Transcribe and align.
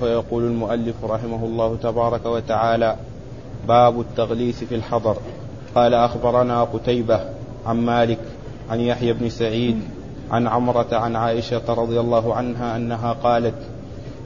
فيقول 0.00 0.42
المؤلف 0.42 1.04
رحمه 1.04 1.44
الله 1.44 1.76
تبارك 1.82 2.26
وتعالى 2.26 2.96
باب 3.68 4.00
التغليس 4.00 4.64
في 4.64 4.74
الحضر. 4.74 5.16
قال 5.74 5.94
أخبرنا 5.94 6.64
قتيبة 6.64 7.20
عن 7.66 7.76
مالك 7.76 8.18
عن 8.70 8.80
يحيى 8.80 9.12
بن 9.12 9.28
سعيد 9.28 9.80
عن 10.30 10.46
عمرة 10.46 10.86
عن 10.92 11.16
عائشة 11.16 11.62
رضي 11.68 12.00
الله 12.00 12.34
عنها 12.34 12.76
أنها 12.76 13.12
قالت 13.12 13.54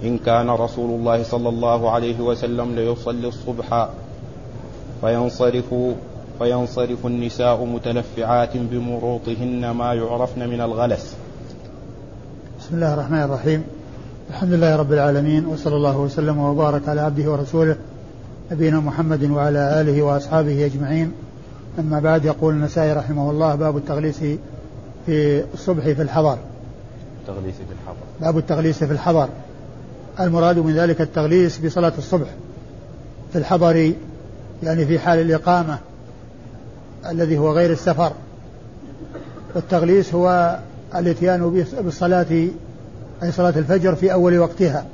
إن 0.02 0.18
كان 0.18 0.50
رسول 0.50 0.90
الله 0.90 1.22
صلى 1.22 1.48
الله 1.48 1.90
عليه 1.90 2.20
وسلم 2.20 2.74
ليصلي 2.74 3.28
الصبح 3.28 3.88
فينصرف 5.00 5.74
فينصرف 6.38 7.06
النساء 7.06 7.64
متلفعات 7.64 8.56
بمروطهن 8.56 9.70
ما 9.70 9.94
يعرفن 9.94 10.48
من 10.48 10.60
الغلس. 10.60 11.16
بسم 12.60 12.74
الله 12.74 12.94
الرحمن 12.94 13.22
الرحيم. 13.22 13.64
الحمد 14.30 14.52
لله 14.52 14.76
رب 14.76 14.92
العالمين 14.92 15.46
وصلى 15.46 15.76
الله 15.76 15.98
وسلم 15.98 16.38
وبارك 16.38 16.88
على 16.88 17.00
عبده 17.00 17.30
ورسوله 17.30 17.76
نبينا 18.52 18.80
محمد 18.80 19.30
وعلى 19.30 19.80
آله 19.80 20.02
وأصحابه 20.02 20.66
أجمعين. 20.66 21.12
أما 21.78 22.00
بعد 22.00 22.24
يقول 22.24 22.54
النسائي 22.54 22.92
رحمه 22.92 23.30
الله 23.30 23.54
باب 23.54 23.76
التغليس 23.76 24.20
في 25.06 25.44
الصبح 25.54 25.84
في 25.84 26.02
الحضر. 26.02 26.38
التغليس 27.20 27.54
في 27.54 27.62
الحضر. 27.82 27.96
باب 28.20 28.38
التغليس 28.38 28.84
في 28.84 28.92
الحضر. 28.92 29.28
المراد 30.20 30.58
من 30.58 30.74
ذلك 30.74 31.00
التغليس 31.00 31.58
بصلاة 31.58 31.92
الصبح 31.98 32.28
في 33.32 33.38
الحضر 33.38 33.92
يعني 34.62 34.86
في 34.86 34.98
حال 34.98 35.18
الإقامة 35.18 35.78
الذي 37.10 37.38
هو 37.38 37.52
غير 37.52 37.70
السفر. 37.70 38.12
والتغليس 39.54 40.14
هو 40.14 40.58
الاتيان 40.94 41.64
بالصلاة 41.80 42.48
أي 43.22 43.32
صلاة 43.32 43.54
الفجر 43.56 43.94
في 43.94 44.12
أول 44.12 44.38
وقتها. 44.38 44.84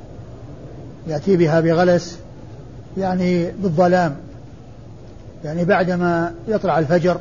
يأتي 1.06 1.36
بها 1.36 1.60
بغلس 1.60 2.18
يعني 2.98 3.50
بالظلام. 3.50 4.16
يعني 5.44 5.64
بعدما 5.64 6.34
يطلع 6.48 6.78
الفجر 6.78 7.20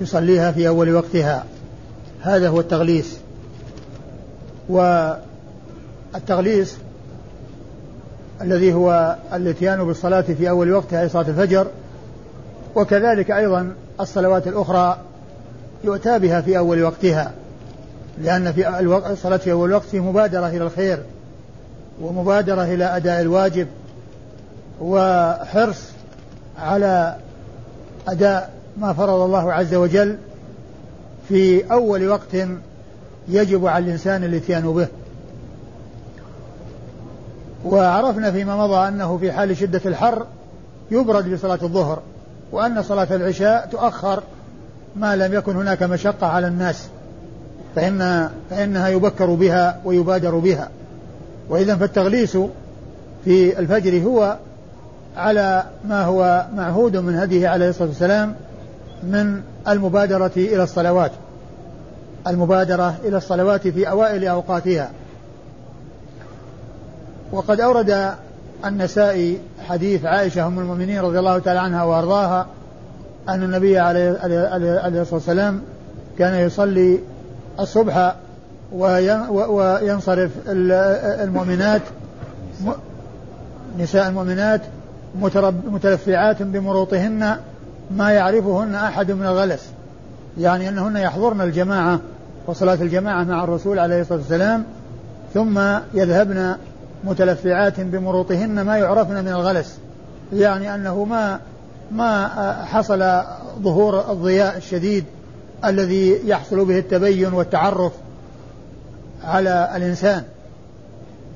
يصليها 0.00 0.52
في 0.52 0.68
أول 0.68 0.94
وقتها. 0.94 1.44
هذا 2.20 2.48
هو 2.48 2.60
التغليس. 2.60 3.16
والتغليس 6.12 6.76
الذي 8.42 8.72
هو 8.72 9.16
الاتيان 9.32 9.84
بالصلاة 9.84 10.20
في 10.20 10.48
أول 10.50 10.72
وقتها 10.72 11.02
أي 11.02 11.08
صلاة 11.08 11.28
الفجر. 11.28 11.66
وكذلك 12.74 13.30
أيضا 13.30 13.72
الصلوات 14.00 14.46
الأخرى 14.46 14.98
يؤتى 15.84 16.18
بها 16.18 16.40
في 16.40 16.58
أول 16.58 16.82
وقتها. 16.82 17.32
لأن 18.20 18.52
في 18.52 18.78
الوقت 18.78 19.10
الصلاة 19.10 19.36
في 19.36 19.52
أول 19.52 19.68
الوقت 19.68 19.86
في 19.86 20.00
مبادرة 20.00 20.48
إلى 20.48 20.64
الخير 20.64 21.02
ومبادرة 22.02 22.62
إلى 22.62 22.84
أداء 22.84 23.20
الواجب 23.20 23.66
وحرص 24.80 25.82
على 26.58 27.16
أداء 28.08 28.50
ما 28.76 28.92
فرض 28.92 29.20
الله 29.20 29.52
عز 29.52 29.74
وجل 29.74 30.16
في 31.28 31.72
أول 31.72 32.08
وقت 32.08 32.36
يجب 33.28 33.66
على 33.66 33.84
الإنسان 33.84 34.24
الإتيان 34.24 34.72
به. 34.72 34.86
وعرفنا 37.64 38.30
فيما 38.30 38.56
مضى 38.56 38.88
أنه 38.88 39.18
في 39.18 39.32
حال 39.32 39.56
شدة 39.56 39.80
الحر 39.86 40.26
يبرد 40.90 41.32
بصلاة 41.34 41.58
الظهر 41.62 42.02
وأن 42.52 42.82
صلاة 42.82 43.08
العشاء 43.10 43.68
تؤخر 43.72 44.22
ما 44.96 45.16
لم 45.16 45.34
يكن 45.34 45.56
هناك 45.56 45.82
مشقة 45.82 46.26
على 46.26 46.46
الناس. 46.46 46.88
فإن 47.76 48.30
فإنها 48.50 48.88
يبكر 48.88 49.34
بها 49.34 49.80
ويبادر 49.84 50.38
بها. 50.38 50.68
وإذا 51.48 51.76
فالتغليس 51.76 52.38
في 53.24 53.58
الفجر 53.58 54.02
هو 54.02 54.36
على 55.16 55.64
ما 55.88 56.04
هو 56.04 56.46
معهود 56.56 56.96
من 56.96 57.16
هديه 57.16 57.48
عليه 57.48 57.68
الصلاة 57.68 57.88
والسلام 57.88 58.34
من 59.02 59.40
المبادرة 59.68 60.32
إلى 60.36 60.62
الصلوات. 60.62 61.12
المبادرة 62.26 62.94
إلى 63.04 63.16
الصلوات 63.16 63.68
في 63.68 63.90
أوائل 63.90 64.26
أوقاتها. 64.26 64.90
وقد 67.32 67.60
أورد 67.60 68.14
النسائي 68.64 69.38
حديث 69.68 70.04
عائشة 70.04 70.46
أم 70.46 70.58
المؤمنين 70.58 71.00
رضي 71.00 71.18
الله 71.18 71.38
تعالى 71.38 71.60
عنها 71.60 71.84
وأرضاها 71.84 72.46
أن 73.28 73.42
النبي 73.42 73.78
عليه 73.78 74.10
الصلاة 74.10 75.14
والسلام 75.14 75.62
كان 76.18 76.34
يصلي 76.34 76.98
الصبح 77.60 78.14
وينصرف 79.32 80.30
المؤمنات 80.46 81.82
نساء 83.78 84.08
المؤمنات 84.08 84.60
متلفعات 85.66 86.42
بمروطهن 86.42 87.36
ما 87.90 88.10
يعرفهن 88.10 88.74
أحد 88.74 89.10
من 89.10 89.26
الغلس. 89.26 89.66
يعني 90.38 90.68
أنهن 90.68 90.96
يحضرن 90.96 91.40
الجماعة 91.40 92.00
وصلاة 92.46 92.74
الجماعة 92.74 93.24
مع 93.24 93.44
الرسول 93.44 93.78
عليه 93.78 94.00
الصلاة 94.00 94.18
والسلام 94.18 94.64
ثم 95.34 95.60
يذهبن 95.94 96.54
متلفعات 97.04 97.80
بمروطهن 97.80 98.60
ما 98.60 98.76
يعرفن 98.76 99.24
من 99.24 99.28
الغلس. 99.28 99.78
يعني 100.32 100.74
أنه 100.74 101.04
ما 101.04 101.38
ما 101.90 102.28
حصل 102.64 103.22
ظهور 103.62 104.12
الضياء 104.12 104.56
الشديد 104.56 105.04
الذي 105.64 106.20
يحصل 106.24 106.64
به 106.64 106.78
التبين 106.78 107.32
والتعرف 107.32 107.92
على 109.24 109.72
الإنسان. 109.76 110.24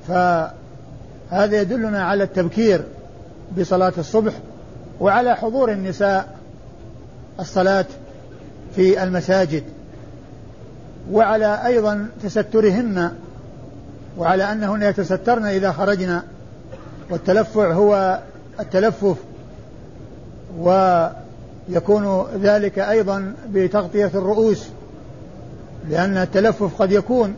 فهذا 0.07 1.61
يدلنا 1.61 2.03
على 2.03 2.23
التبكير 2.23 2.83
بصلاة 3.57 3.93
الصبح 3.97 4.33
وعلى 4.99 5.35
حضور 5.35 5.71
النساء 5.71 6.35
الصلاة 7.39 7.85
في 8.75 9.03
المساجد 9.03 9.63
وعلى 11.11 11.65
أيضا 11.65 12.09
تسترهن 12.23 13.11
وعلى 14.17 14.51
أنهن 14.51 14.83
يتسترن 14.83 15.45
إذا 15.45 15.71
خرجن 15.71 16.21
والتلفع 17.09 17.71
هو 17.71 18.19
التلفف 18.59 19.17
ويكون 21.69 22.25
ذلك 22.41 22.79
أيضا 22.79 23.33
بتغطية 23.49 24.11
الرؤوس 24.15 24.67
لأن 25.89 26.17
التلفف 26.17 26.81
قد 26.81 26.91
يكون 26.91 27.35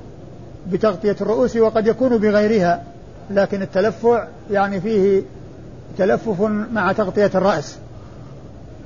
بتغطية 0.72 1.16
الرؤوس 1.22 1.56
وقد 1.56 1.88
يكون 1.88 2.18
بغيرها 2.18 2.84
لكن 3.30 3.62
التلفع 3.62 4.28
يعني 4.52 4.82
فيه 4.82 5.22
تلفف 5.98 6.42
مع 6.72 6.92
تغطية 6.92 7.32
الرأس 7.36 7.78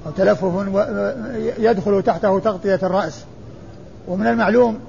أو 0.05 0.11
تلفف 0.11 0.67
يدخل 1.57 2.03
تحته 2.03 2.39
تغطية 2.39 2.79
الرأس. 2.83 3.25
ومن 4.07 4.27
المعلوم 4.27 4.79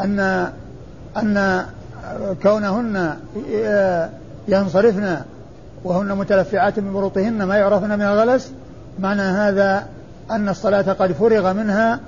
أن 0.00 0.50
أن 1.16 1.66
كونهن 2.42 3.16
ينصرفن 4.48 5.16
وهن 5.84 6.18
متلفعات 6.18 6.78
من 6.78 6.92
بروطهن 6.92 7.42
ما 7.42 7.56
يعرفن 7.56 7.98
من 7.98 8.04
الغلس 8.04 8.52
معنى 9.00 9.22
هذا 9.22 9.86
أن 10.30 10.48
الصلاة 10.48 10.92
قد 10.92 11.12
فرغ 11.12 11.52
منها 11.52 12.00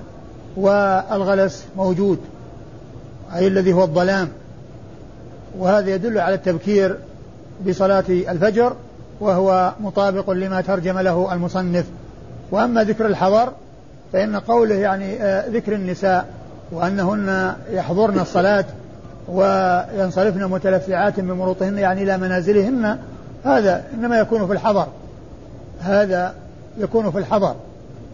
والغلس 0.57 1.65
موجود 1.77 2.19
أي 3.35 3.47
الذي 3.47 3.73
هو 3.73 3.83
الظلام. 3.83 4.29
وهذا 5.57 5.89
يدل 5.89 6.17
على 6.17 6.35
التبكير 6.35 6.97
بصلاة 7.67 8.03
الفجر 8.09 8.73
وهو 9.19 9.73
مطابق 9.79 10.29
لما 10.29 10.61
ترجم 10.61 10.99
له 10.99 11.33
المصنف. 11.33 11.85
وأما 12.51 12.83
ذكر 12.83 13.05
الحضر 13.05 13.51
فإن 14.13 14.35
قوله 14.35 14.75
يعني 14.75 15.23
آه، 15.23 15.49
ذكر 15.49 15.73
النساء 15.73 16.25
وأنهن 16.71 17.53
يحضرن 17.69 18.19
الصلاة 18.19 18.65
وينصرفن 19.27 20.43
متلفعات 20.43 21.19
بمروطهن 21.19 21.77
يعني 21.77 22.03
إلى 22.03 22.17
منازلهن 22.17 22.97
هذا 23.45 23.83
إنما 23.93 24.19
يكون 24.19 24.47
في 24.47 24.53
الحضر. 24.53 24.87
هذا 25.81 26.42
يكون 26.77 27.11
في 27.11 27.17
الحضر. 27.17 27.55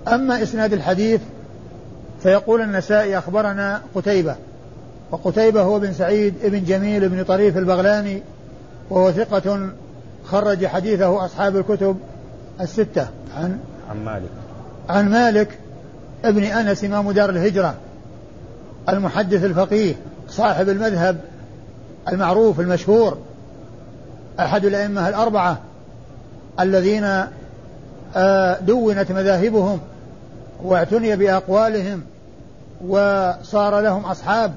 أما 0.07 0.44
إسناد 0.44 0.73
الحديث 0.73 1.21
فيقول 2.23 2.61
النسائي 2.61 3.17
أخبرنا 3.17 3.81
قتيبة 3.95 4.35
وقتيبة 5.11 5.61
هو 5.61 5.79
بن 5.79 5.94
سعيد 5.94 6.33
بن 6.44 6.63
جميل 6.63 7.09
بن 7.09 7.23
طريف 7.23 7.57
البغلاني 7.57 8.21
وهو 8.89 9.11
ثقة 9.11 9.69
خرج 10.25 10.65
حديثه 10.65 11.25
أصحاب 11.25 11.57
الكتب 11.57 11.97
الستة. 12.61 13.07
عن 13.38 13.59
عن 13.89 14.06
مالك. 14.06 14.29
عن 14.89 15.09
مالك 15.09 15.59
ابن 16.25 16.44
أنس 16.44 16.83
إمام 16.83 17.11
دار 17.11 17.29
الهجرة 17.29 17.75
المحدث 18.89 19.44
الفقيه 19.44 19.95
صاحب 20.29 20.69
المذهب 20.69 21.17
المعروف 22.11 22.59
المشهور 22.59 23.17
أحد 24.39 24.65
الأئمة 24.65 25.09
الأربعة 25.09 25.59
الذين 26.59 27.23
دونت 28.61 29.11
مذاهبهم 29.11 29.79
واعتني 30.63 31.15
بأقوالهم 31.15 32.01
وصار 32.88 33.79
لهم 33.79 34.06
أصحاب 34.06 34.51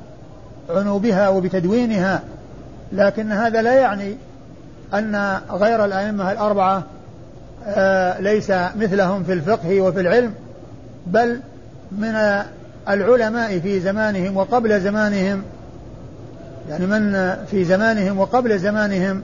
عنوا 0.70 0.98
بها 0.98 1.28
وبتدوينها 1.28 2.22
لكن 2.92 3.32
هذا 3.32 3.62
لا 3.62 3.74
يعني 3.74 4.16
أن 4.94 5.40
غير 5.50 5.84
الأئمة 5.84 6.32
الأربعة 6.32 6.82
آه، 7.66 8.20
ليس 8.20 8.50
مثلهم 8.50 9.24
في 9.24 9.32
الفقه 9.32 9.80
وفي 9.80 10.00
العلم 10.00 10.34
بل 11.06 11.40
من 11.92 12.42
العلماء 12.88 13.58
في 13.58 13.80
زمانهم 13.80 14.36
وقبل 14.36 14.80
زمانهم. 14.80 15.42
يعني 16.68 16.86
من 16.86 17.34
في 17.50 17.64
زمانهم 17.64 18.18
وقبل 18.18 18.58
زمانهم 18.58 19.22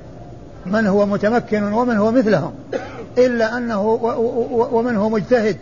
من 0.67 0.87
هو 0.87 1.07
متمكن 1.07 1.63
ومن 1.63 1.97
هو 1.97 2.11
مثلهم. 2.11 2.53
إلا 3.19 3.57
أنه 3.57 3.83
ومن 4.73 4.97
هو 4.97 5.09
مجتهد 5.09 5.57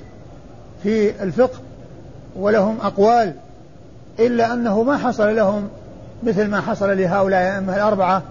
في 0.83 1.23
الفقه 1.23 1.59
ولهم 2.37 2.79
أقوال 2.81 3.33
إلا 4.19 4.53
أنه 4.53 4.83
ما 4.83 4.97
حصل 4.97 5.37
لهم 5.37 5.69
مثل 6.23 6.47
ما 6.47 6.61
حصل 6.61 6.99
لهؤلاء 6.99 7.41
الأئمة 7.41 7.77
الأربعة 7.77 8.23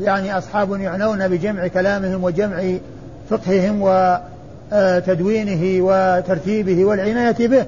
يعني 0.00 0.38
أصحاب 0.38 0.80
يعنون 0.80 1.28
بجمع 1.28 1.66
كلامهم 1.66 2.24
وجمع 2.24 2.76
فقههم 3.30 3.78
وتدوينه 4.72 5.84
وترتيبه 5.84 6.84
والعناية 6.84 7.48
به. 7.48 7.66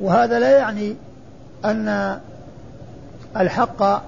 وهذا 0.00 0.38
لا 0.38 0.50
يعني 0.50 0.94
أن 1.64 2.18
الحق 3.36 4.02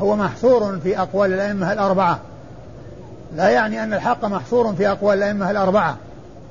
هو 0.00 0.16
محصور 0.16 0.78
في 0.78 0.98
أقوال 0.98 1.32
الأئمة 1.32 1.72
الأربعة. 1.72 2.20
لا 3.36 3.48
يعني 3.48 3.82
أن 3.82 3.94
الحق 3.94 4.24
محصور 4.24 4.74
في 4.74 4.88
أقوال 4.88 5.18
الأئمة 5.18 5.50
الأربعة 5.50 5.96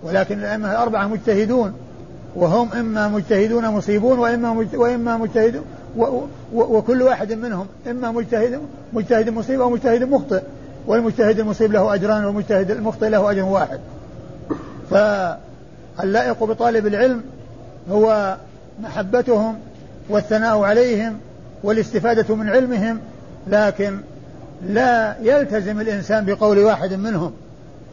ولكن 0.04 0.39
الأئمة 0.39 0.72
الأربعة 0.72 1.07
مجتهدون 1.07 1.74
وهم 2.36 2.74
إما 2.74 3.07
مجتهدون 3.07 3.68
مصيبون 3.68 4.19
وإما 4.19 4.68
وإما 4.74 5.18
مجتهد 5.18 5.62
وكل 6.54 7.01
واحد 7.01 7.33
منهم 7.33 7.68
إما 7.89 8.12
مجتهد 8.12 8.60
مجتهد 8.94 9.30
مصيب 9.30 9.62
أو 9.62 9.69
مجتهد 9.69 10.04
مخطئ 10.04 10.42
والمجتهد 10.88 11.39
المصيب 11.39 11.72
له 11.72 11.94
أجران 11.94 12.25
والمجتهد 12.25 12.72
المخطئ 12.72 13.10
له 13.10 13.31
أجر 13.31 13.44
واحد. 13.44 13.80
فاللائق 14.89 16.44
بطالب 16.44 16.88
العلم 16.88 17.22
هو 17.92 18.38
محبتهم 18.83 19.56
والثناء 20.10 20.62
عليهم 20.62 21.18
والاستفادة 21.63 22.36
من 22.36 22.50
علمهم 22.50 23.00
لكن 23.48 23.98
لا 24.69 25.16
يلتزم 25.22 25.81
الإنسان 25.81 26.25
بقول 26.25 26.60
واحد 26.60 26.94
منهم 26.94 27.34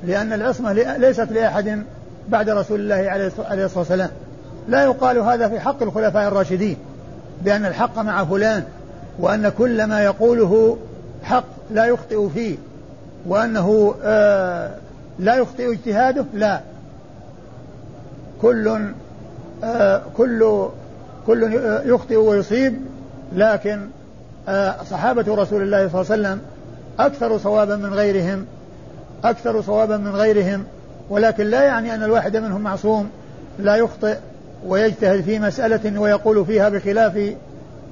لأن 0.05 0.32
العصمة 0.32 0.73
ليست 0.73 1.32
لأحد 1.32 1.82
بعد 2.29 2.50
رسول 2.50 2.81
الله 2.81 2.94
عليه 2.94 3.26
الصلاة 3.26 3.79
والسلام. 3.79 4.11
لا 4.69 4.85
يقال 4.85 5.19
هذا 5.19 5.49
في 5.49 5.61
حق 5.61 5.82
الخلفاء 5.82 6.29
الراشدين 6.29 6.76
بأن 7.44 7.67
الحق 7.67 7.99
مع 7.99 8.25
فلان 8.25 8.65
وأن 9.19 9.49
كل 9.49 9.85
ما 9.85 10.03
يقوله 10.05 10.79
حق 11.23 11.44
لا 11.70 11.85
يخطئ 11.87 12.29
فيه 12.29 12.56
وأنه 13.26 13.94
آه 14.03 14.71
لا 15.19 15.37
يخطئ 15.37 15.73
اجتهاده 15.73 16.25
لا. 16.35 16.61
كل 18.43 18.81
آه 19.64 20.03
كل 20.17 20.69
كل 21.26 21.61
يخطئ 21.85 22.17
ويصيب 22.17 22.75
لكن 23.32 23.88
آه 24.49 24.75
صحابة 24.91 25.35
رسول 25.35 25.62
الله 25.62 25.88
صلى 25.88 26.00
الله 26.00 26.12
عليه 26.12 26.23
وسلم 26.23 26.41
أكثر 27.00 27.39
صوابا 27.39 27.77
من 27.77 27.95
غيرهم 27.95 28.47
أكثر 29.25 29.62
صوابا 29.62 29.97
من 29.97 30.17
غيرهم 30.17 30.65
ولكن 31.11 31.45
لا 31.45 31.62
يعني 31.62 31.95
أن 31.95 32.03
الواحد 32.03 32.37
منهم 32.37 32.61
معصوم 32.61 33.11
لا 33.59 33.77
يخطئ 33.77 34.17
ويجتهد 34.67 35.21
في 35.21 35.39
مسألة 35.39 36.00
ويقول 36.00 36.47
فيها 36.47 36.69
بخلاف 36.69 37.35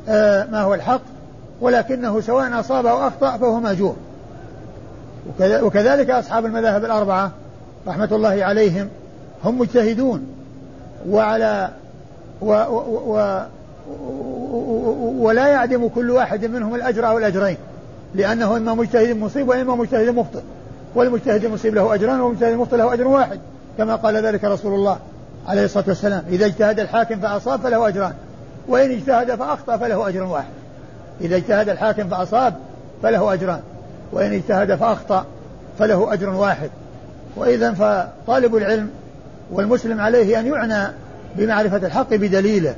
آه، 0.09 0.47
ما 0.51 0.63
هو 0.63 0.75
الحق 0.75 1.01
ولكنه 1.61 2.21
سواء 2.21 2.61
أصاب 2.61 2.87
أو 2.87 3.07
أخطأ 3.07 3.37
فهو 3.37 3.61
مأجور. 3.61 3.97
وكذلك 5.41 6.11
أصحاب 6.11 6.47
المذاهب 6.47 6.85
الأربعة 6.85 7.31
رحمة 7.87 8.09
الله 8.13 8.45
عليهم 8.45 8.89
هم 9.45 9.59
مجتهدون 9.59 10.27
وعلى 11.09 11.71
و 12.41 12.53
و 12.53 12.81
و 13.07 13.41
ولا 15.19 15.47
يعدم 15.47 15.89
كل 15.89 16.11
واحد 16.11 16.45
منهم 16.45 16.75
الأجر 16.75 17.09
أو 17.09 17.19
الأجرين. 17.19 17.57
لأنه 18.17 18.57
إما 18.57 18.75
مجتهد 18.75 19.17
مصيب 19.17 19.49
وإما 19.49 19.75
مجتهد 19.75 20.09
مخطئ. 20.09 20.41
والمجتهد 20.95 21.45
المصيب 21.45 21.75
له 21.75 21.95
أجران 21.95 22.21
والمجتهد 22.21 22.53
المخطئ 22.53 22.77
له 22.77 22.95
أجر 22.95 23.09
واحد 23.09 23.41
كما 23.79 23.97
قال 23.97 24.17
ذلك 24.17 24.45
رسول 24.45 24.75
الله 24.75 24.99
عليه 25.47 25.65
الصلاة 25.65 25.85
والسلام. 25.89 26.23
إذا 26.29 26.47
اجتهد 26.47 26.81
الحاكم 26.81 27.21
فأصاب 27.21 27.61
فله 27.61 27.89
أجران 27.89 28.13
وإن 28.69 28.91
اجتهد 28.91 29.35
فأخطأ 29.35 29.77
فله 29.77 30.09
أجر 30.09 30.23
واحد. 30.23 30.53
إذا 31.21 31.37
اجتهد 31.37 31.69
الحاكم 31.69 32.09
فأصاب 32.09 32.55
فله 33.03 33.33
أجران 33.33 33.61
وإن 34.13 34.33
اجتهد 34.33 34.75
فأخطأ 34.75 35.25
فله 35.79 36.13
أجر 36.13 36.29
واحد. 36.29 36.71
وإذا 37.37 37.73
فطالب 37.73 38.57
العلم 38.57 38.91
والمسلم 39.53 40.01
عليه 40.01 40.41
أن 40.41 40.47
يعنى 40.47 40.93
بمعرفة 41.37 41.87
الحق 41.87 42.15
بدليله 42.15 42.75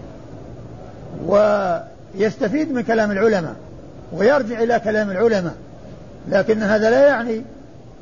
ويستفيد 1.27 2.73
من 2.73 2.83
كلام 2.83 3.11
العلماء. 3.11 3.55
ويرجع 4.13 4.63
إلى 4.63 4.81
كلام 4.81 5.11
العلماء 5.11 5.55
لكن 6.29 6.63
هذا 6.63 6.91
لا 6.91 7.07
يعني 7.07 7.43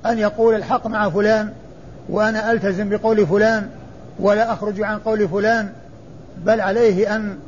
أن 0.06 0.18
يقول 0.18 0.54
الحق 0.54 0.86
مع 0.86 1.10
فلان 1.10 1.52
وأنا 2.08 2.52
ألتزم 2.52 2.88
بقول 2.88 3.26
فلان 3.26 3.68
ولا 4.20 4.52
أخرج 4.52 4.82
عن 4.82 4.98
قول 4.98 5.28
فلان 5.28 5.68
بل 6.44 6.60
عليه 6.60 7.16
أن 7.16 7.38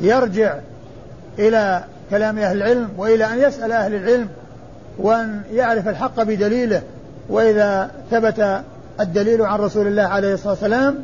يرجع 0.00 0.54
إلى 1.38 1.84
كلام 2.10 2.38
أهل 2.38 2.56
العلم 2.56 2.88
وإلى 2.96 3.24
أن 3.24 3.38
يسأل 3.38 3.72
أهل 3.72 3.94
العلم 3.94 4.28
وأن 4.98 5.42
يعرف 5.52 5.88
الحق 5.88 6.22
بدليله. 6.22 6.82
وإذا 7.28 7.90
ثبت 8.10 8.62
الدليل 9.00 9.42
عن 9.42 9.58
رسول 9.58 9.86
الله 9.86 10.02
عليه 10.02 10.34
الصلاة 10.34 10.52
والسلام 10.52 10.98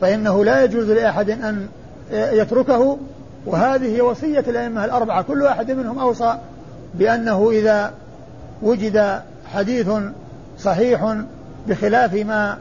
فإنه 0.00 0.44
لا 0.44 0.64
يجوز 0.64 0.90
لأحد 0.90 1.30
أن 1.30 1.66
يتركه 2.12 2.98
وهذه 3.46 4.02
وصية 4.02 4.44
الأئمة 4.48 4.84
الأربعة 4.84 5.22
كل 5.22 5.42
واحد 5.42 5.70
منهم 5.70 5.98
أوصى 5.98 6.38
بأنه 6.94 7.50
إذا 7.50 7.92
وجد 8.62 9.22
حديث 9.54 9.90
صحيح 10.58 11.16
بخلاف 11.68 12.14
ما 12.14 12.58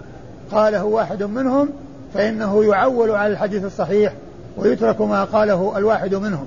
قاله 0.51 0.83
واحد 0.83 1.23
منهم 1.23 1.69
فإنه 2.13 2.65
يعول 2.65 3.11
على 3.11 3.33
الحديث 3.33 3.65
الصحيح 3.65 4.13
ويترك 4.57 5.01
ما 5.01 5.23
قاله 5.23 5.77
الواحد 5.77 6.15
منهم. 6.15 6.45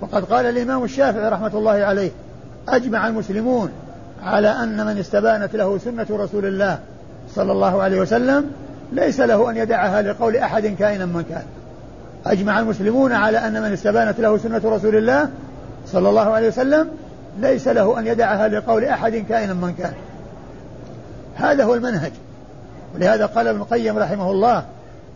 وقد 0.00 0.24
قال 0.24 0.46
الإمام 0.46 0.84
الشافعي 0.84 1.28
رحمة 1.28 1.50
الله 1.54 1.70
عليه 1.70 2.10
أجمع 2.68 3.08
المسلمون 3.08 3.70
على 4.22 4.48
أن 4.48 4.86
من 4.86 4.98
استبانت 4.98 5.56
له 5.56 5.78
سنة 5.78 6.06
رسول 6.10 6.46
الله 6.46 6.78
صلى 7.34 7.52
الله 7.52 7.82
عليه 7.82 8.00
وسلم 8.00 8.50
ليس 8.92 9.20
له 9.20 9.50
أن 9.50 9.56
يدعها 9.56 10.02
لقول 10.02 10.36
أحد 10.36 10.66
كائنا 10.66 11.06
من 11.06 11.24
كان. 11.28 11.44
أجمع 12.26 12.60
المسلمون 12.60 13.12
على 13.12 13.38
أن 13.38 13.62
من 13.62 13.72
استبانت 13.72 14.20
له 14.20 14.38
سنة 14.38 14.60
رسول 14.64 14.96
الله 14.96 15.28
صلى 15.86 16.08
الله 16.08 16.32
عليه 16.32 16.48
وسلم 16.48 16.88
ليس 17.40 17.68
له 17.68 17.98
أن 17.98 18.06
يدعها 18.06 18.48
لقول 18.48 18.84
أحد 18.84 19.16
كائنا 19.16 19.54
من 19.54 19.74
كان 19.74 19.92
هذا 21.34 21.64
هو 21.64 21.74
المنهج 21.74 22.12
ولهذا 22.94 23.26
قال 23.26 23.48
ابن 23.48 23.60
القيم 23.60 23.98
رحمه 23.98 24.30
الله 24.30 24.64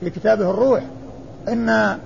في 0.01 0.11
كتابه 0.11 0.51
الروح 0.51 0.83
ان 1.49 1.97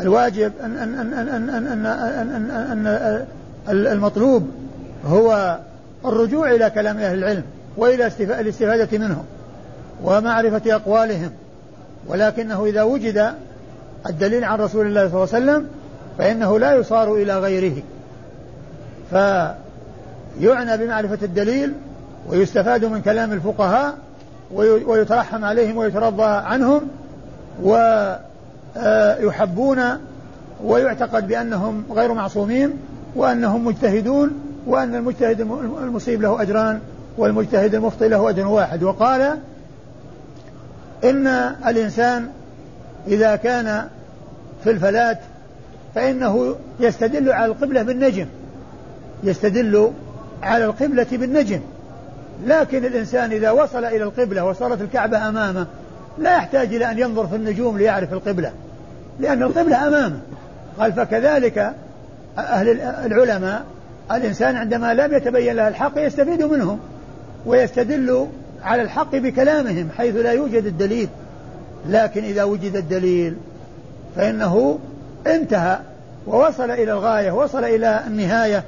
الواجب 0.00 0.52
ان 0.64 0.76
ان 0.76 0.94
ان 0.94 1.12
ان 1.12 1.50
ان, 1.50 1.50
أن, 1.50 2.50
أن, 2.50 2.86
أن 3.68 3.86
المطلوب 3.86 4.50
هو 5.06 5.58
الرجوع 6.04 6.50
إلى 6.50 6.70
كلام 6.70 6.98
أهل 6.98 7.18
العلم 7.18 7.42
والى 7.76 8.10
الاستفاده 8.20 8.98
منهم 8.98 9.24
ومعرفه 10.04 10.74
اقوالهم 10.74 11.30
ولكنه 12.06 12.64
اذا 12.64 12.82
وجد 12.82 13.32
الدليل 14.06 14.44
عن 14.44 14.58
رسول 14.58 14.86
الله 14.86 15.08
صلى 15.08 15.24
الله 15.24 15.34
عليه 15.34 15.44
وسلم 15.44 15.68
فانه 16.18 16.58
لا 16.58 16.74
يصار 16.74 17.14
إلى 17.14 17.38
غيره 17.38 17.82
فيعنى 19.10 20.76
بمعرفة 20.76 21.18
الدليل 21.22 21.72
ويستفاد 22.28 22.84
من 22.84 23.00
كلام 23.02 23.32
الفقهاء 23.32 23.94
ويترحم 24.86 25.44
عليهم 25.44 25.76
ويترضى 25.76 26.22
عنهم 26.22 26.82
ويحبون 28.76 29.80
ويعتقد 30.64 31.28
بأنهم 31.28 31.84
غير 31.90 32.14
معصومين 32.14 32.72
وأنهم 33.16 33.64
مجتهدون 33.64 34.30
وأن 34.66 34.94
المجتهد 34.94 35.40
المصيب 35.82 36.22
له 36.22 36.42
أجران 36.42 36.80
والمجتهد 37.18 37.74
المخطئ 37.74 38.08
له 38.08 38.30
أجر 38.30 38.46
واحد. 38.46 38.82
وقال 38.82 39.38
إن 41.04 41.26
الإنسان 41.66 42.28
إذا 43.06 43.36
كان 43.36 43.88
في 44.64 44.70
الفلاة 44.70 45.18
فإنه 45.94 46.54
يستدل 46.80 47.32
على 47.32 47.46
القبلة 47.52 47.82
بالنجم. 47.82 48.26
يستدل 49.22 49.92
على 50.42 50.64
القبلة 50.64 51.06
بالنجم. 51.12 51.60
لكن 52.46 52.84
الإنسان 52.84 53.32
إذا 53.32 53.50
وصل 53.50 53.84
إلى 53.84 54.02
القبلة 54.02 54.44
وصارت 54.44 54.80
الكعبة 54.80 55.28
أمامه 55.28 55.66
لا 56.18 56.36
يحتاج 56.36 56.74
إلى 56.74 56.90
أن 56.90 56.98
ينظر 56.98 57.26
في 57.26 57.36
النجوم 57.36 57.78
ليعرف 57.78 58.12
القبلة. 58.12 58.52
لأن 59.20 59.42
القبلة 59.42 59.88
أمامه. 59.88 60.18
قال 60.78 60.92
فكذلك 60.92 61.74
أهل 62.38 62.80
العلماء 62.80 63.64
الإنسان 64.12 64.56
عندما 64.56 64.94
لم 64.94 65.14
يتبين 65.14 65.56
له 65.56 65.68
الحق 65.68 65.92
يستفيد 65.96 66.42
منهم 66.42 66.78
ويستدل 67.46 68.26
على 68.62 68.82
الحق 68.82 69.16
بكلامهم 69.16 69.88
حيث 69.98 70.16
لا 70.16 70.32
يوجد 70.32 70.64
الدليل. 70.66 71.08
لكن 71.88 72.24
إذا 72.24 72.44
وجد 72.44 72.76
الدليل 72.76 73.36
فإنه 74.16 74.78
انتهى 75.26 75.78
ووصل 76.26 76.70
إلى 76.70 76.92
الغاية 76.92 77.30
وصل 77.30 77.64
إلى 77.64 78.00
النهاية. 78.06 78.64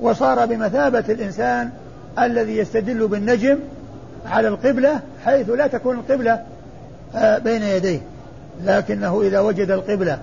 وصار 0.00 0.46
بمثابة 0.46 1.04
الإنسان 1.08 1.70
الذي 2.18 2.56
يستدل 2.56 3.08
بالنجم 3.08 3.58
على 4.26 4.48
القبلة 4.48 5.00
حيث 5.24 5.50
لا 5.50 5.66
تكون 5.66 5.96
القبلة 5.96 6.42
آه، 7.14 7.38
بين 7.38 7.62
يديه. 7.62 8.00
لكنه 8.64 9.22
إذا 9.22 9.40
وجد 9.40 9.70
القبلة 9.70 10.18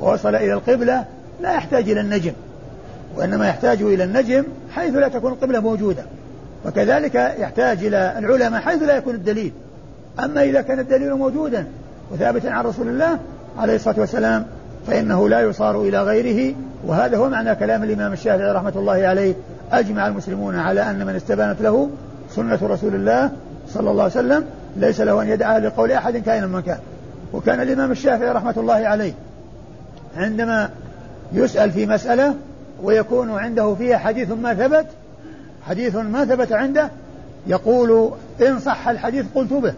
ووصل 0.00 0.34
إلى 0.34 0.52
القبلة 0.52 1.04
لا 1.40 1.52
يحتاج 1.52 1.90
إلى 1.90 2.00
النجم 2.00 2.32
وإنما 3.16 3.48
يحتاج 3.48 3.82
إلى 3.82 4.04
النجم 4.04 4.44
حيث 4.70 4.94
لا 4.94 5.08
تكون 5.08 5.32
القبلة 5.32 5.60
موجودة. 5.60 6.02
وكذلك 6.66 7.14
يحتاج 7.14 7.84
إلى 7.84 8.14
العلماء 8.18 8.60
حيث 8.60 8.82
لا 8.82 8.96
يكون 8.96 9.14
الدليل. 9.14 9.52
أما 10.24 10.42
إذا 10.42 10.60
كان 10.60 10.78
الدليل 10.78 11.14
موجودا 11.14 11.66
وثابتا 12.12 12.48
عن 12.48 12.64
رسول 12.64 12.88
الله 12.88 13.18
عليه 13.58 13.76
الصلاة 13.76 14.00
والسلام 14.00 14.46
فإنه 14.86 15.28
لا 15.28 15.40
يصار 15.40 15.80
إلى 15.80 16.02
غيره. 16.02 16.54
وهذا 16.86 17.16
هو 17.16 17.28
معنى 17.28 17.54
كلام 17.54 17.82
الإمام 17.82 18.12
الشافعي 18.12 18.52
رحمة 18.52 18.72
الله 18.76 19.06
عليه. 19.06 19.34
أجمع 19.72 20.06
المسلمون 20.06 20.56
على 20.56 20.90
أن 20.90 21.06
من 21.06 21.14
استبانت 21.14 21.62
له 21.62 21.90
سنة 22.30 22.58
رسول 22.62 22.94
الله 22.94 23.30
صلى 23.68 23.90
الله 23.90 24.02
عليه 24.02 24.12
وسلم 24.12 24.44
ليس 24.76 25.00
له 25.00 25.22
أن 25.22 25.28
يدعى 25.28 25.60
لقول 25.60 25.92
أحد 25.92 26.16
كائنا 26.16 26.46
من 26.46 26.60
كان. 26.60 26.78
وكان 27.32 27.60
الإمام 27.60 27.90
الشافعي 27.90 28.30
رحمة 28.30 28.54
الله 28.56 28.74
عليه 28.74 29.12
عندما 30.16 30.70
يسأل 31.32 31.70
في 31.70 31.86
مسألة 31.86 32.34
ويكون 32.82 33.30
عنده 33.30 33.74
فيها 33.74 33.98
حديث 33.98 34.30
ما 34.30 34.54
ثبت 34.54 34.86
حديث 35.66 35.96
ما 35.96 36.24
ثبت 36.24 36.52
عنده 36.52 36.90
يقول 37.46 38.10
إن 38.40 38.58
صح 38.58 38.88
الحديث 38.88 39.26
قلت 39.34 39.52
به. 39.52 39.74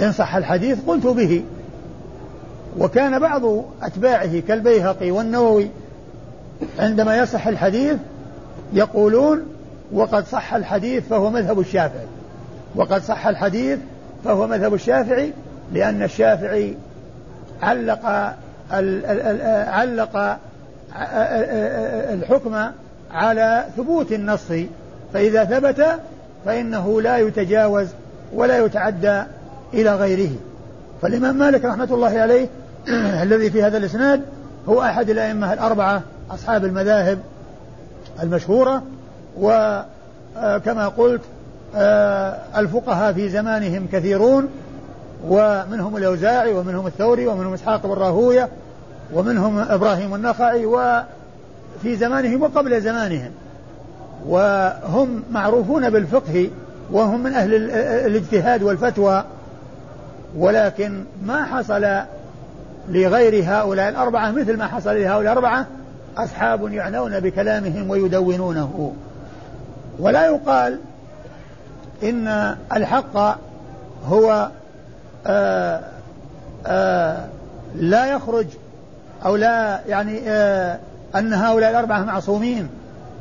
إن 0.00 0.12
صح 0.12 0.36
الحديث 0.36 0.78
قلت 0.86 1.06
به. 1.06 1.44
وكان 2.78 3.18
بعض 3.18 3.42
أتباعه 3.82 4.40
كالبيهقي 4.40 5.10
والنووي 5.10 5.68
عندما 6.78 7.18
يصح 7.18 7.46
الحديث 7.46 7.96
يقولون 8.72 9.46
وقد 9.92 10.26
صح 10.26 10.54
الحديث 10.54 11.08
فهو 11.08 11.30
مذهب 11.30 11.60
الشافعي. 11.60 12.06
وقد 12.76 13.02
صح 13.02 13.26
الحديث 13.26 13.78
فهو 14.24 14.46
مذهب 14.46 14.74
الشافعي 14.74 15.32
لأن 15.72 16.02
الشافعي 16.02 16.74
علق 17.62 18.34
علق 19.70 20.38
الحكم 22.12 22.70
على 23.10 23.64
ثبوت 23.76 24.12
النص. 24.12 24.52
فإذا 25.12 25.44
ثبت 25.44 25.86
فإنه 26.44 27.00
لا 27.00 27.18
يتجاوز 27.18 27.88
ولا 28.34 28.64
يتعدى 28.64 29.22
إلى 29.74 29.94
غيره. 29.94 30.30
فالإمام 31.02 31.36
مالك 31.36 31.64
رحمة 31.64 31.88
الله 31.90 32.18
عليه 32.18 32.46
الذي 33.22 33.50
في 33.50 33.62
هذا 33.62 33.78
الإسناد 33.78 34.22
هو 34.68 34.82
أحد 34.82 35.10
الأئمة 35.10 35.52
الأربعة 35.52 36.02
أصحاب 36.30 36.64
المذاهب 36.64 37.18
المشهورة 38.22 38.82
وكما 39.38 40.88
قلت 40.96 41.20
آه، 41.76 42.38
الفقهاء 42.56 43.12
في 43.12 43.28
زمانهم 43.28 43.86
كثيرون 43.92 44.48
ومنهم 45.28 45.96
الأوزاعي 45.96 46.52
ومنهم 46.52 46.86
الثوري 46.86 47.26
ومنهم 47.26 47.54
إسحاق 47.54 47.86
بن 47.86 47.92
راهوية 47.92 48.48
ومنهم 49.14 49.58
إبراهيم 49.58 50.14
النخعي 50.14 50.66
وفي 50.66 51.96
زمانهم 51.96 52.42
وقبل 52.42 52.80
زمانهم. 52.80 53.30
وهم 54.26 55.22
معروفون 55.30 55.90
بالفقه 55.90 56.50
وهم 56.92 57.22
من 57.22 57.32
أهل 57.32 57.54
الاجتهاد 58.06 58.62
والفتوى 58.62 59.24
ولكن 60.36 61.04
ما 61.26 61.44
حصل 61.44 62.02
لغير 62.88 63.44
هؤلاء 63.44 63.88
الأربعة 63.88 64.30
مثل 64.30 64.56
ما 64.56 64.66
حصل 64.66 64.90
لهؤلاء 64.90 65.20
الأربعة 65.20 65.66
أصحاب 66.16 66.72
يعنون 66.72 67.20
بكلامهم 67.20 67.90
ويدونونه. 67.90 68.94
ولا 69.98 70.26
يقال 70.26 70.78
إن 72.02 72.56
الحق 72.72 73.38
هو 74.08 74.48
آآ 75.26 75.80
آآ 76.66 77.28
لا 77.76 78.06
يخرج 78.06 78.46
أو 79.24 79.36
لا 79.36 79.80
يعني 79.86 80.30
أن 81.14 81.34
هؤلاء 81.34 81.70
الأربعة 81.70 82.04
معصومين 82.04 82.68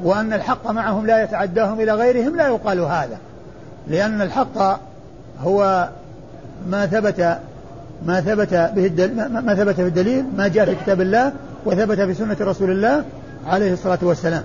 وأن 0.04 0.34
الحق 0.34 0.72
معهم 0.72 1.06
لا 1.06 1.24
يتعداهم 1.24 1.80
إلى 1.80 1.92
غيرهم 1.92 2.36
لا 2.36 2.48
يقال 2.48 2.80
هذا. 2.80 3.18
لأن 3.88 4.22
الحق 4.22 4.80
هو 5.44 5.90
ما 6.68 6.86
ثبت 6.86 7.40
ما 8.06 8.22
ثبت 8.22 8.54
به 8.54 8.86
الدل 8.86 9.28
ما 9.30 9.56
ثبت 9.56 9.76
في 9.76 9.82
الدليل 9.82 10.26
ما 10.38 10.48
جاء 10.48 10.66
في 10.66 10.76
كتاب 10.76 11.02
الله 11.02 11.32
وثبت 11.66 12.02
في 12.02 12.14
سنة 12.14 12.38
رسول 12.42 12.72
الله 12.72 13.04
عليه 13.48 13.74
الصلاة 13.74 14.00
والسلام. 14.02 14.44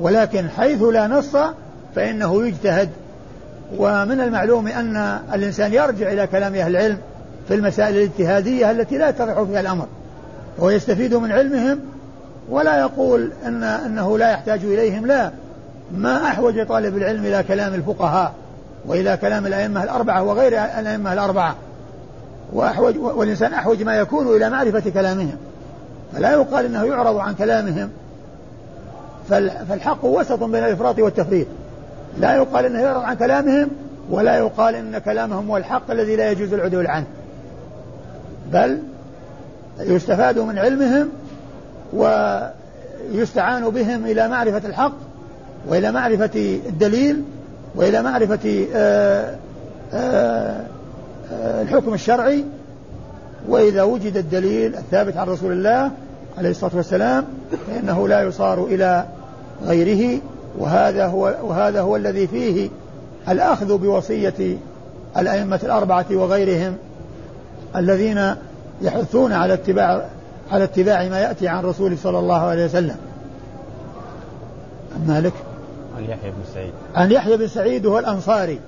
ولكن 0.00 0.48
حيث 0.48 0.82
لا 0.82 1.06
نص 1.06 1.36
فإنه 1.94 2.46
يجتهد. 2.46 2.88
ومن 3.78 4.20
المعلوم 4.20 4.68
أن 4.68 5.18
الإنسان 5.34 5.72
يرجع 5.72 6.12
إلى 6.12 6.26
كلام 6.26 6.54
أهل 6.54 6.76
العلم 6.76 6.98
في 7.48 7.54
المسائل 7.54 7.96
الاجتهادية 7.96 8.70
التي 8.70 8.98
لا 8.98 9.08
يتضح 9.08 9.42
فيها 9.42 9.60
الأمر. 9.60 9.86
ويستفيد 10.58 11.14
من 11.14 11.32
علمهم 11.32 11.80
ولا 12.50 12.80
يقول 12.80 13.32
أن 13.46 13.62
أنه 13.62 14.18
لا 14.18 14.30
يحتاج 14.30 14.64
إليهم 14.64 15.06
لا. 15.06 15.30
ما 15.98 16.24
أحوج 16.24 16.66
طالب 16.66 16.96
العلم 16.96 17.24
إلى 17.24 17.42
كلام 17.42 17.74
الفقهاء 17.74 18.34
وإلى 18.86 19.16
كلام 19.16 19.46
الأئمة 19.46 19.84
الأربعة 19.84 20.22
وغير 20.22 20.52
الأئمة 20.78 21.12
الأربعة. 21.12 21.56
وأحوج 22.52 22.98
والإنسان 22.98 23.52
أحوج 23.52 23.82
ما 23.82 23.96
يكون 23.96 24.36
إلى 24.36 24.50
معرفة 24.50 24.90
كلامهم. 24.90 25.36
فلا 26.14 26.32
يقال 26.32 26.64
أنه 26.64 26.84
يعرض 26.84 27.16
عن 27.16 27.34
كلامهم. 27.34 27.90
فالحق 29.68 30.04
وسط 30.04 30.42
بين 30.44 30.64
الإفراط 30.64 30.98
والتفريط. 30.98 31.46
لا 32.18 32.36
يقال 32.36 32.64
أنه 32.64 32.80
يعرض 32.80 33.02
عن 33.02 33.16
كلامهم 33.16 33.68
ولا 34.10 34.38
يقال 34.38 34.74
أن 34.74 34.98
كلامهم 34.98 35.50
هو 35.50 35.56
الحق 35.56 35.90
الذي 35.90 36.16
لا 36.16 36.30
يجوز 36.30 36.52
العدول 36.52 36.86
عنه. 36.86 37.06
بل 38.52 38.78
يستفاد 39.78 40.38
من 40.38 40.58
علمهم 40.58 41.08
ويستعان 41.92 43.70
بهم 43.70 44.04
إلى 44.04 44.28
معرفة 44.28 44.68
الحق 44.68 44.92
وإلى 45.68 45.92
معرفة 45.92 46.60
الدليل 46.68 47.22
وإلى 47.74 48.02
معرفة 48.02 48.66
آآ 48.74 49.36
آآ 49.92 50.64
الحكم 51.32 51.94
الشرعي 51.94 52.44
وإذا 53.48 53.82
وجد 53.82 54.16
الدليل 54.16 54.74
الثابت 54.74 55.16
عن 55.16 55.28
رسول 55.28 55.52
الله 55.52 55.90
عليه 56.38 56.50
الصلاة 56.50 56.76
والسلام 56.76 57.24
فإنه 57.66 58.08
لا 58.08 58.22
يصار 58.22 58.64
إلى 58.64 59.06
غيره 59.66 60.20
وهذا 60.58 61.06
هو 61.06 61.34
وهذا 61.42 61.80
هو 61.80 61.96
الذي 61.96 62.26
فيه 62.26 62.68
الأخذ 63.28 63.78
بوصية 63.78 64.56
الأئمة 65.18 65.60
الأربعة 65.62 66.06
وغيرهم 66.10 66.76
الذين 67.76 68.34
يحثون 68.82 69.32
على 69.32 69.54
اتباع 69.54 70.04
على 70.52 70.64
اتباع 70.64 71.08
ما 71.08 71.20
يأتي 71.20 71.48
عن 71.48 71.64
رسول 71.64 71.98
صلى 71.98 72.18
الله 72.18 72.40
عليه 72.40 72.64
وسلم. 72.64 72.96
مالك؟ 75.06 75.32
عن 75.96 76.04
يحيى 76.04 76.30
بن 76.30 76.36
سعيد. 76.54 76.72
عن 76.94 77.12
يحيى 77.12 77.36
بن 77.36 77.46
سعيد 77.46 77.86
وهو 77.86 77.98
الأنصاري. 77.98 78.60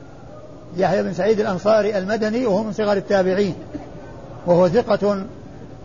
يحيى 0.76 1.02
بن 1.02 1.12
سعيد 1.12 1.40
الأنصاري 1.40 1.99
المدني 1.99 2.46
وهو 2.46 2.62
من 2.62 2.73
صغار 2.73 2.96
التابعين. 2.96 3.54
وهو 4.46 4.68
ثقة 4.68 5.25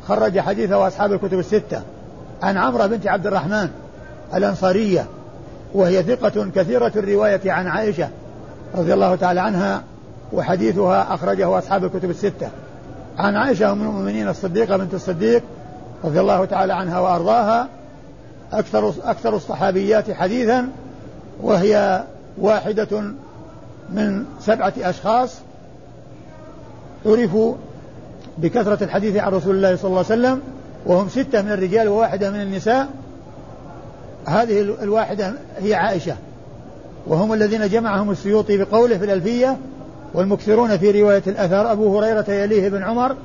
خرج 0.08 0.40
حديثه 0.40 0.88
أصحاب 0.88 1.14
الكتب 1.14 1.40
الستة. 1.40 1.82
عن 2.44 2.58
عمرو 2.58 2.88
بنت 2.88 3.08
عبد 3.08 3.28
الرحمن 3.28 3.70
الأنصارية. 4.34 5.06
وهي 5.74 6.04
ثقة 6.04 6.50
كثيرة 6.56 6.92
الرواية 6.96 7.52
عن 7.52 7.68
عائشة 7.68 8.10
رضي 8.76 8.94
الله 8.94 9.16
تعالى 9.16 9.42
عنها 9.42 9.84
وحديثها 10.34 11.14
أخرجه 11.14 11.58
أصحاب 11.58 11.84
الكتب 11.84 12.10
الستة. 12.10 12.50
عن 13.18 13.36
عائشة 13.36 13.72
أم 13.72 13.82
المؤمنين 13.82 14.28
الصديقة 14.28 14.78
بنت 14.78 14.94
الصديق 14.94 15.44
رضي 16.04 16.20
الله 16.20 16.46
تعالى 16.46 16.74
عنها 16.74 17.00
وأرضاها. 17.00 17.68
أكثر 18.54 18.94
أكثر 19.04 19.36
الصحابيات 19.36 20.12
حديثا 20.12 20.70
وهي 21.42 22.04
واحدة 22.38 23.04
من 23.92 24.26
سبعة 24.40 24.74
أشخاص 24.82 25.36
عرفوا 27.06 27.56
بكثرة 28.38 28.84
الحديث 28.84 29.18
عن 29.18 29.32
رسول 29.32 29.56
الله 29.56 29.76
صلى 29.76 29.90
الله 29.90 30.06
عليه 30.10 30.22
وسلم 30.22 30.42
وهم 30.86 31.10
ستة 31.10 31.42
من 31.42 31.52
الرجال 31.52 31.88
وواحدة 31.88 32.32
من 32.32 32.42
النساء. 32.42 32.90
هذه 34.26 34.62
الواحدة 34.62 35.34
هي 35.58 35.74
عائشة 35.74 36.16
وهم 37.08 37.34
الذين 37.34 37.68
جمعهم 37.68 38.12
السيوطي 38.12 38.58
بقوله 38.58 38.98
في 38.98 39.06
الألفية 39.06 39.58
والمكثرون 40.14 40.78
في 40.78 41.02
رواية 41.02 41.24
الأثر 41.28 41.72
أبو 41.72 42.00
هريرة 42.00 42.32
يليه 42.32 42.70
بن 42.70 42.84
عمر 42.84 43.16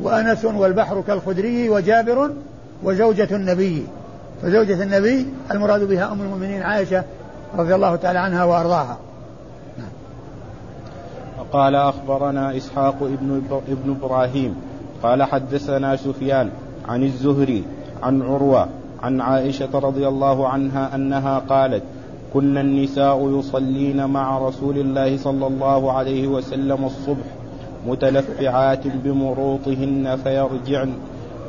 وأنس 0.00 0.44
والبحر 0.44 1.00
كالخدري 1.06 1.68
وجابر 1.68 2.30
وزوجة 2.82 3.28
النبي. 3.36 3.86
فزوجة 4.42 4.82
النبي 4.82 5.26
المراد 5.50 5.88
بها 5.88 6.12
أم 6.12 6.20
المؤمنين 6.20 6.62
عائشة 6.62 7.04
رضي 7.58 7.74
الله 7.74 7.96
تعالى 7.96 8.18
عنها 8.18 8.44
وأرضاها. 8.44 8.98
قال 11.54 11.74
أخبرنا 11.74 12.56
إسحاق 12.56 13.02
ابن, 13.02 13.42
ابن 13.68 13.96
إبراهيم 14.00 14.56
قال 15.02 15.22
حدثنا 15.22 15.96
سفيان 15.96 16.50
عن 16.88 17.02
الزهري 17.02 17.64
عن 18.02 18.22
عروة 18.22 18.68
عن 19.02 19.20
عائشة 19.20 19.68
رضي 19.74 20.08
الله 20.08 20.48
عنها 20.48 20.94
أنها 20.94 21.38
قالت 21.38 21.82
كن 22.34 22.58
النساء 22.58 23.38
يصلين 23.38 24.06
مع 24.06 24.38
رسول 24.38 24.78
الله 24.78 25.16
صلى 25.18 25.46
الله 25.46 25.92
عليه 25.92 26.28
وسلم 26.28 26.84
الصبح 26.84 27.26
متلفعات 27.86 28.86
بمروطهن 28.86 30.18
فيرجعن 30.24 30.92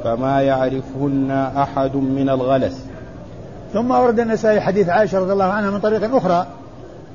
فما 0.03 0.41
يعرفهن 0.41 1.31
أحد 1.57 1.95
من 1.95 2.29
الغلس. 2.29 2.85
ثم 3.73 3.91
ورد 3.91 4.19
النسائي 4.19 4.61
حديث 4.61 4.89
عائشة 4.89 5.19
رضي 5.19 5.33
الله 5.33 5.45
عنها 5.45 5.71
من 5.71 5.79
طريق 5.79 6.15
أخرى 6.15 6.47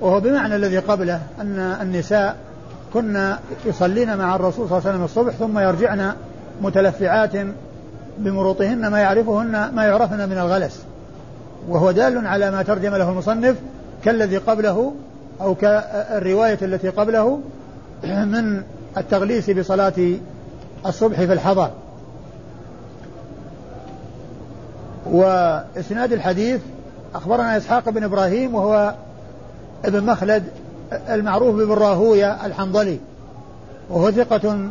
وهو 0.01 0.21
بمعنى 0.21 0.57
الذي 0.57 0.79
قبله 0.79 1.21
أن 1.41 1.59
النساء 1.59 2.50
كنا 2.95 3.39
يصلين 3.67 4.17
مع 4.17 4.37
الرسول 4.37 4.69
صلى 4.69 4.79
الله 4.79 4.89
عليه 4.89 4.91
وسلم 4.91 5.05
الصبح 5.05 5.33
ثم 5.33 5.59
يرجعن 5.59 6.13
متلفعات 6.63 7.33
بمروطهن 8.19 8.87
ما 8.87 8.99
يعرفهن 8.99 9.71
ما 9.75 9.85
يعرفن 9.85 10.29
من 10.29 10.39
الغلس. 10.39 10.83
وهو 11.69 11.91
دال 11.91 12.27
على 12.27 12.51
ما 12.51 12.63
ترجم 12.63 12.95
له 12.95 13.11
المصنف 13.11 13.57
كالذي 14.05 14.37
قبله 14.37 14.95
أو 15.41 15.55
كالرواية 15.55 16.59
التي 16.63 16.89
قبله 16.89 17.41
من 18.05 18.63
التغليس 18.97 19.51
بصلاة 19.51 19.93
الصبح 20.87 21.17
في 21.17 21.33
الحضر. 21.33 21.71
وإسناد 25.07 26.13
الحديث 26.13 26.61
أخبرنا 27.15 27.57
إسحاق 27.57 27.91
بن 27.91 28.05
إبراهيم 28.05 28.55
وهو 28.55 28.95
ابن 29.85 30.05
مخلد 30.05 30.45
المعروف 30.93 31.57
بابن 31.57 31.73
راهوية 31.73 32.47
الحنظلي 32.47 32.99
وهو 33.91 34.11
ثقة 34.11 34.71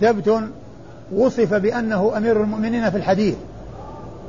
ثبت 0.00 0.42
وصف 1.12 1.54
بأنه 1.54 2.12
أمير 2.16 2.42
المؤمنين 2.42 2.90
في 2.90 2.96
الحديث 2.96 3.34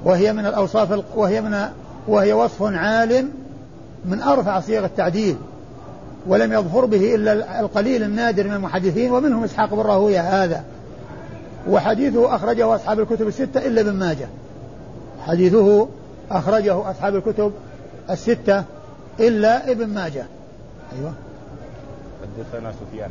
وهي 0.05 0.33
من 0.33 0.45
الأوصاف 0.45 1.03
وهي 1.15 1.41
من 1.41 1.65
وهي 2.07 2.33
وصف 2.33 2.63
عال 2.63 3.29
من 4.05 4.21
أرفع 4.21 4.59
صيغ 4.59 4.85
التعديل 4.85 5.35
ولم 6.27 6.53
يظفر 6.53 6.85
به 6.85 7.15
إلا 7.15 7.59
القليل 7.59 8.03
النادر 8.03 8.47
من 8.47 8.53
المحدثين 8.53 9.11
ومنهم 9.11 9.43
إسحاق 9.43 9.73
بن 9.73 9.81
راهوية 9.81 10.43
هذا 10.43 10.63
وحديثه 11.69 12.35
أخرجه 12.35 12.75
أصحاب 12.75 12.99
الكتب 12.99 13.27
الستة 13.27 13.67
إلا 13.67 13.81
ابن 13.81 13.93
ماجه 13.93 14.27
حديثه 15.27 15.87
أخرجه 16.31 16.91
أصحاب 16.91 17.15
الكتب 17.15 17.51
الستة 18.09 18.63
إلا 19.19 19.71
ابن 19.71 19.87
ماجه. 19.87 20.25
أيوة. 20.97 21.13
حدثنا 22.21 22.71
سفيان. 22.71 23.09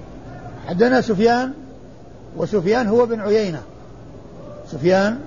حدثنا 0.68 1.00
سفيان 1.00 1.52
وسفيان 2.36 2.86
هو 2.86 3.06
بن 3.06 3.20
عيينة. 3.20 3.62
سفيان 4.72 5.18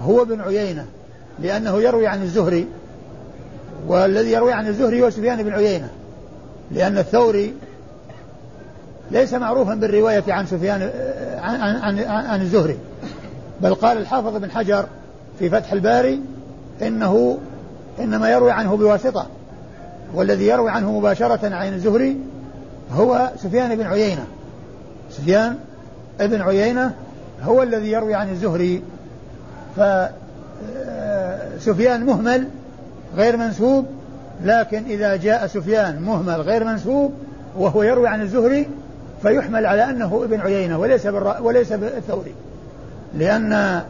هو 0.00 0.24
بن 0.24 0.40
عيينة 0.40 0.86
لأنه 1.38 1.82
يروي 1.82 2.06
عن 2.06 2.22
الزهري 2.22 2.66
والذي 3.86 4.32
يروي 4.32 4.52
عن 4.52 4.66
الزهري 4.66 5.02
هو 5.02 5.10
سفيان 5.10 5.42
بن 5.42 5.52
عيينة 5.52 5.88
لأن 6.70 6.98
الثوري 6.98 7.54
ليس 9.10 9.34
معروفا 9.34 9.74
بالرواية 9.74 10.24
عن 10.28 10.46
سفيان 10.46 10.90
عن, 11.38 11.60
عن, 11.60 11.98
عن, 11.98 12.26
عن 12.26 12.40
الزهري 12.40 12.78
بل 13.60 13.74
قال 13.74 13.98
الحافظ 13.98 14.36
بن 14.36 14.50
حجر 14.50 14.86
في 15.38 15.50
فتح 15.50 15.72
الباري 15.72 16.20
إنه 16.82 17.38
إنما 18.00 18.30
يروي 18.30 18.50
عنه 18.50 18.76
بواسطة. 18.76 19.26
والذي 20.14 20.46
يروي 20.46 20.70
عنه 20.70 20.98
مباشرة 20.98 21.54
عن 21.54 21.74
الزهري 21.74 22.16
هو 22.92 23.30
سفيان 23.36 23.76
بن 23.76 23.86
عيينة. 23.86 24.24
سفيان 25.10 25.56
بن 26.20 26.40
عيينة 26.40 26.94
هو 27.42 27.62
الذي 27.62 27.90
يروي 27.90 28.14
عن 28.14 28.30
الزهري. 28.30 28.82
فسفيان 31.56 32.06
مهمل 32.06 32.48
غير 33.16 33.36
منسوب 33.36 33.86
لكن 34.44 34.84
إذا 34.84 35.16
جاء 35.16 35.46
سفيان 35.46 36.02
مهمل 36.02 36.40
غير 36.40 36.64
منسوب 36.64 37.12
وهو 37.56 37.82
يروي 37.82 38.08
عن 38.08 38.20
الزهري 38.20 38.68
فيحمل 39.22 39.66
على 39.66 39.84
أنه 39.90 40.20
ابن 40.24 40.40
عيينة 40.40 40.78
وليس 40.78 41.06
وليس 41.40 41.72
بالثوري. 41.72 42.34
لأن 43.14 43.82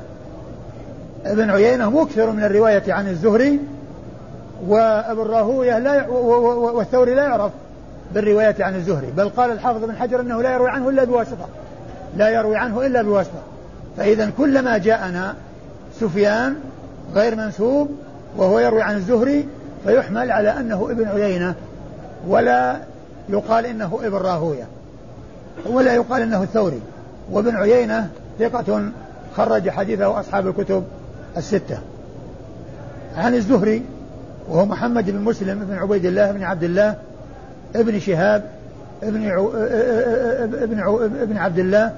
ابن 1.25 1.51
عيينة 1.51 1.91
مكثر 1.91 2.31
من 2.31 2.45
الرواية 2.45 2.93
عن 2.93 3.09
الزهري 3.09 3.61
وابن 4.67 5.23
راهوية 5.23 5.79
لا 5.79 6.09
والثوري 6.09 7.15
لا 7.15 7.25
يعرف 7.25 7.53
بالرواية 8.15 8.55
عن 8.61 8.75
الزهري 8.75 9.07
بل 9.17 9.29
قال 9.29 9.51
الحافظ 9.51 9.85
بن 9.85 9.97
حجر 9.97 10.21
أنه 10.21 10.43
لا 10.43 10.53
يروي 10.53 10.71
عنه 10.71 10.89
إلا 10.89 11.05
بواسطة. 11.05 11.47
لا 12.17 12.29
يروي 12.29 12.57
عنه 12.57 12.87
إلا 12.87 13.03
بواسطة. 13.03 13.43
فإذا 13.97 14.31
كلما 14.39 14.79
جاءنا 14.79 15.35
سفيان 16.01 16.57
غير 17.15 17.37
منسوب 17.37 17.91
وهو 18.37 18.59
يروي 18.59 18.83
عن 18.83 18.97
الزهري 18.97 19.49
فيحمل 19.85 20.31
على 20.31 20.51
أنه 20.51 20.89
ابن 20.91 21.09
عيينة 21.09 21.55
ولا 22.29 22.77
يقال 23.29 23.67
إنه 23.67 23.99
ابن 24.03 24.17
راهوية 24.17 24.67
ولا 25.67 25.95
يقال 25.95 26.23
إنه 26.23 26.43
الثوري. 26.43 26.81
وابن 27.31 27.57
عيينة 27.57 28.09
ثقة 28.39 28.83
خرج 29.37 29.71
حديثه 29.71 30.21
أصحاب 30.21 30.47
الكتب 30.47 30.85
الستة. 31.37 31.79
عن 33.17 33.35
الزهري 33.35 33.83
وهو 34.49 34.67
محمد 34.67 35.11
بن 35.11 35.21
مسلم 35.21 35.59
بن 35.59 35.75
عبيد 35.75 36.05
الله 36.05 36.33
بن 36.33 36.43
عبد 36.43 36.65
الله 36.65 36.97
ابن 37.77 38.01
شهاب 38.01 38.45
ابن 39.03 39.29
عو... 39.29 39.51
ابن 40.63 40.81
عو... 40.81 41.05
ابن 41.05 41.37
عبد 41.37 41.59
الله 41.59 41.93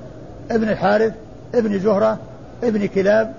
ابن 0.50 0.68
الحارث 0.68 1.12
ابن 1.54 1.78
زهرة 1.78 2.18
ابن 2.64 2.86
كلاب 2.86 3.32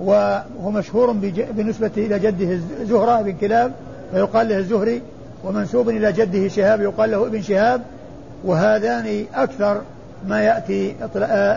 وهو 0.00 0.70
مشهور 0.70 1.12
بج... 1.12 1.42
بالنسبة 1.42 1.90
إلى 1.96 2.18
جده 2.18 2.58
زهرة 2.84 3.22
بن 3.22 3.32
كلاب 3.32 3.72
فيقال 4.12 4.48
له 4.48 4.58
الزهري 4.58 5.02
ومنسوب 5.44 5.88
إلى 5.88 6.12
جده 6.12 6.48
شهاب 6.48 6.80
يقال 6.80 7.10
له 7.10 7.26
ابن 7.26 7.42
شهاب 7.42 7.82
وهذان 8.44 9.24
أكثر 9.34 9.80
ما 10.28 10.42
يأتي 10.42 10.94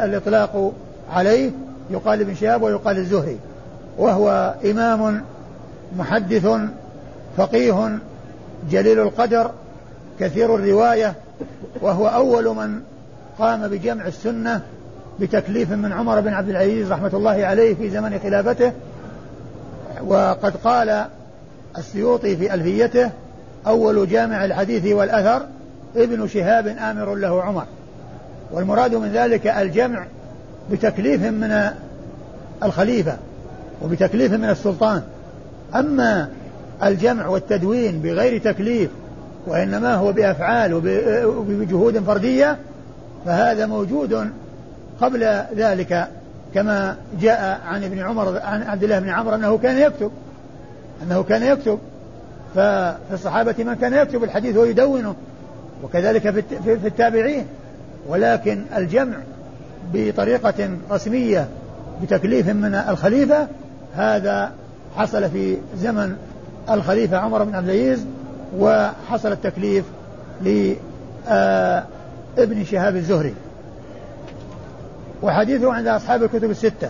الإطلاق 0.04 0.72
عليه 1.14 1.52
يقال 1.92 2.22
ابن 2.22 2.36
شهاب 2.36 2.62
ويقال 2.62 2.98
الزهري 2.98 3.38
وهو 3.98 4.56
إمام 4.66 5.22
محدث 5.98 6.46
فقيه 7.38 7.98
جليل 8.72 9.00
القدر 9.00 9.52
كثير 10.20 10.56
الرواية 10.56 11.14
وهو 11.82 12.08
أول 12.08 12.56
من 12.56 12.82
قام 13.40 13.68
بجمع 13.68 14.08
السنة 14.08 14.62
بتكليف 15.20 15.72
من 15.72 15.92
عمر 15.92 16.20
بن 16.20 16.34
عبد 16.34 16.50
العزيز 16.50 16.92
رحمة 16.92 17.12
الله 17.14 17.46
عليه 17.46 17.76
في 17.76 17.90
زمن 17.90 18.20
خلافته. 18.24 18.72
وقد 20.06 20.54
قال 20.64 21.06
السيوطي 21.78 22.38
في 22.38 22.54
ألفيته 22.54 23.10
أول 23.68 24.10
جامع 24.10 24.46
الحديث 24.46 24.86
والأثر 24.86 25.46
ابن 25.96 26.28
شهاب 26.28 26.68
آمر 26.68 27.16
له 27.16 27.42
عمر. 27.42 27.66
والمراد 28.52 28.96
من 28.96 29.12
ذلك 29.12 29.48
الجمع 29.48 30.06
بتكليف 30.72 31.22
من 31.22 31.70
الخليفة 32.64 33.18
وبتكليف 33.82 34.34
من 34.34 34.50
السلطان. 34.50 35.02
أما 35.76 36.30
الجمع 36.84 37.28
والتدوين 37.28 38.02
بغير 38.02 38.42
تكليف 38.42 38.90
وإنما 39.48 39.96
هو 39.96 40.12
بأفعال 40.12 40.74
وبجهود 41.26 42.00
فردية 42.00 42.58
فهذا 43.26 43.66
موجود 43.66 44.30
قبل 45.02 45.44
ذلك 45.56 46.08
كما 46.54 46.98
جاء 47.22 47.62
عن 47.66 47.84
ابن 47.84 48.00
عمر 48.00 48.40
عن 48.40 48.64
عبد 48.64 48.84
الله 48.84 49.00
بن 49.00 49.10
عمرو 49.10 49.36
أنه 49.36 49.58
كان 49.58 49.78
يكتب 49.78 50.12
أنه 51.04 51.24
كان 51.24 51.44
يكتب. 51.44 51.80
ففي 52.56 53.14
الصحابة 53.14 53.56
من 53.64 53.74
كان 53.74 53.94
يكتب 53.94 54.24
الحديث 54.24 54.58
ويدونه 54.58 55.16
وكذلك 55.84 56.30
في 56.64 56.88
التابعين. 56.88 57.46
ولكن 58.08 58.64
الجمع 58.78 59.18
بطريقة 59.94 60.70
رسمية 60.92 61.48
بتكليف 62.04 62.50
من 62.50 62.76
الخليفة 62.76 63.48
هذا 63.96 64.52
حصل 64.96 65.30
في 65.30 65.58
زمن 65.78 66.16
الخليفة 66.70 67.18
عمر 67.18 67.44
بن 67.44 67.56
عبد 67.56 67.70
العزيز 67.70 68.06
وحصل 68.58 69.32
التكليف 69.32 69.86
لابن 70.42 71.84
شهاب 72.64 72.96
الزهري. 72.96 73.34
وحديثه 75.24 75.74
عند 75.74 75.88
أصحاب 75.88 76.24
الكتب 76.24 76.52
الستة. 76.52 76.90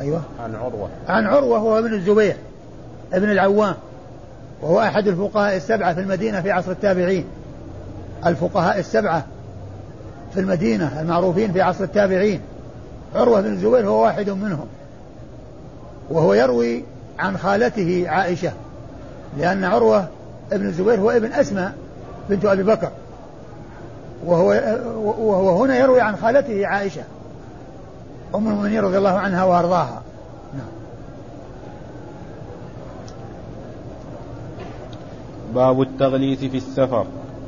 أيوة. 0.00 0.22
عن 0.40 0.54
عروة. 0.54 0.88
عن 1.08 1.26
عروة 1.26 1.62
وهو 1.62 1.78
ابن 1.78 1.94
الزبير 1.94 2.36
ابن 3.12 3.30
العوام 3.30 3.74
وهو 4.62 4.80
أحد 4.80 5.08
الفقهاء 5.08 5.56
السبعة 5.56 5.94
في 5.94 6.00
المدينة 6.00 6.40
في 6.40 6.50
عصر 6.50 6.70
التابعين. 6.70 7.24
الفقهاء 8.26 8.78
السبعة 8.78 9.24
في 10.34 10.40
المدينة 10.40 11.00
المعروفين 11.00 11.52
في 11.52 11.62
عصر 11.62 11.84
التابعين. 11.84 12.40
عروة 13.14 13.40
بن 13.40 13.52
الزبير 13.52 13.88
هو 13.88 14.02
واحد 14.02 14.30
منهم. 14.30 14.66
وهو 16.10 16.34
يروي 16.34 16.84
عن 17.18 17.38
خالته 17.38 18.04
عائشة 18.08 18.52
لأن 19.38 19.64
عروة 19.64 20.08
ابن 20.52 20.66
الزبير 20.66 21.00
هو 21.00 21.10
ابن 21.10 21.32
أسماء 21.32 21.74
بنت 22.28 22.44
أبي 22.44 22.62
بكر 22.62 22.90
وهو, 24.26 24.48
وهو 25.18 25.62
هنا 25.64 25.76
يروي 25.76 26.00
عن 26.00 26.16
خالته 26.16 26.66
عائشة 26.66 27.02
أم 28.34 28.48
المؤمنين 28.48 28.80
رضي 28.80 28.98
الله 28.98 29.18
عنها 29.18 29.44
وأرضاها. 29.44 30.02
باب 35.54 35.82
التغليث 35.82 36.44
في 36.44 36.56
السفر 36.56 37.06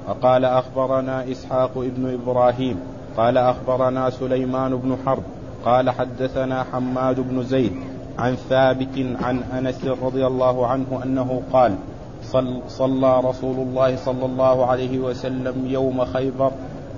وقال 0.09 0.45
أخبرنا 0.45 1.33
إسحاق 1.33 1.71
ابن 1.77 2.15
إبراهيم 2.15 2.81
قال 3.17 3.39
أخبرنا 3.39 4.11
سليمان 4.11 4.77
بن 4.77 4.97
حرب 5.07 5.23
قال 5.65 5.91
حدثنا 5.91 6.65
حماد 6.73 7.21
بن 7.21 7.43
زيد 7.43 7.73
عن 8.19 8.37
ثابت 8.49 9.07
عن 9.23 9.43
أنس 9.59 9.85
رضي 9.85 10.27
الله 10.27 10.67
عنه 10.67 11.01
أنه 11.05 11.43
قال 11.53 11.75
صل 12.23 12.61
صلى 12.69 13.21
رسول 13.21 13.57
الله 13.57 13.97
صلى 13.97 14.25
الله 14.27 14.67
عليه 14.67 14.99
وسلم 14.99 15.67
يوم 15.67 16.05
خيبر 16.05 16.51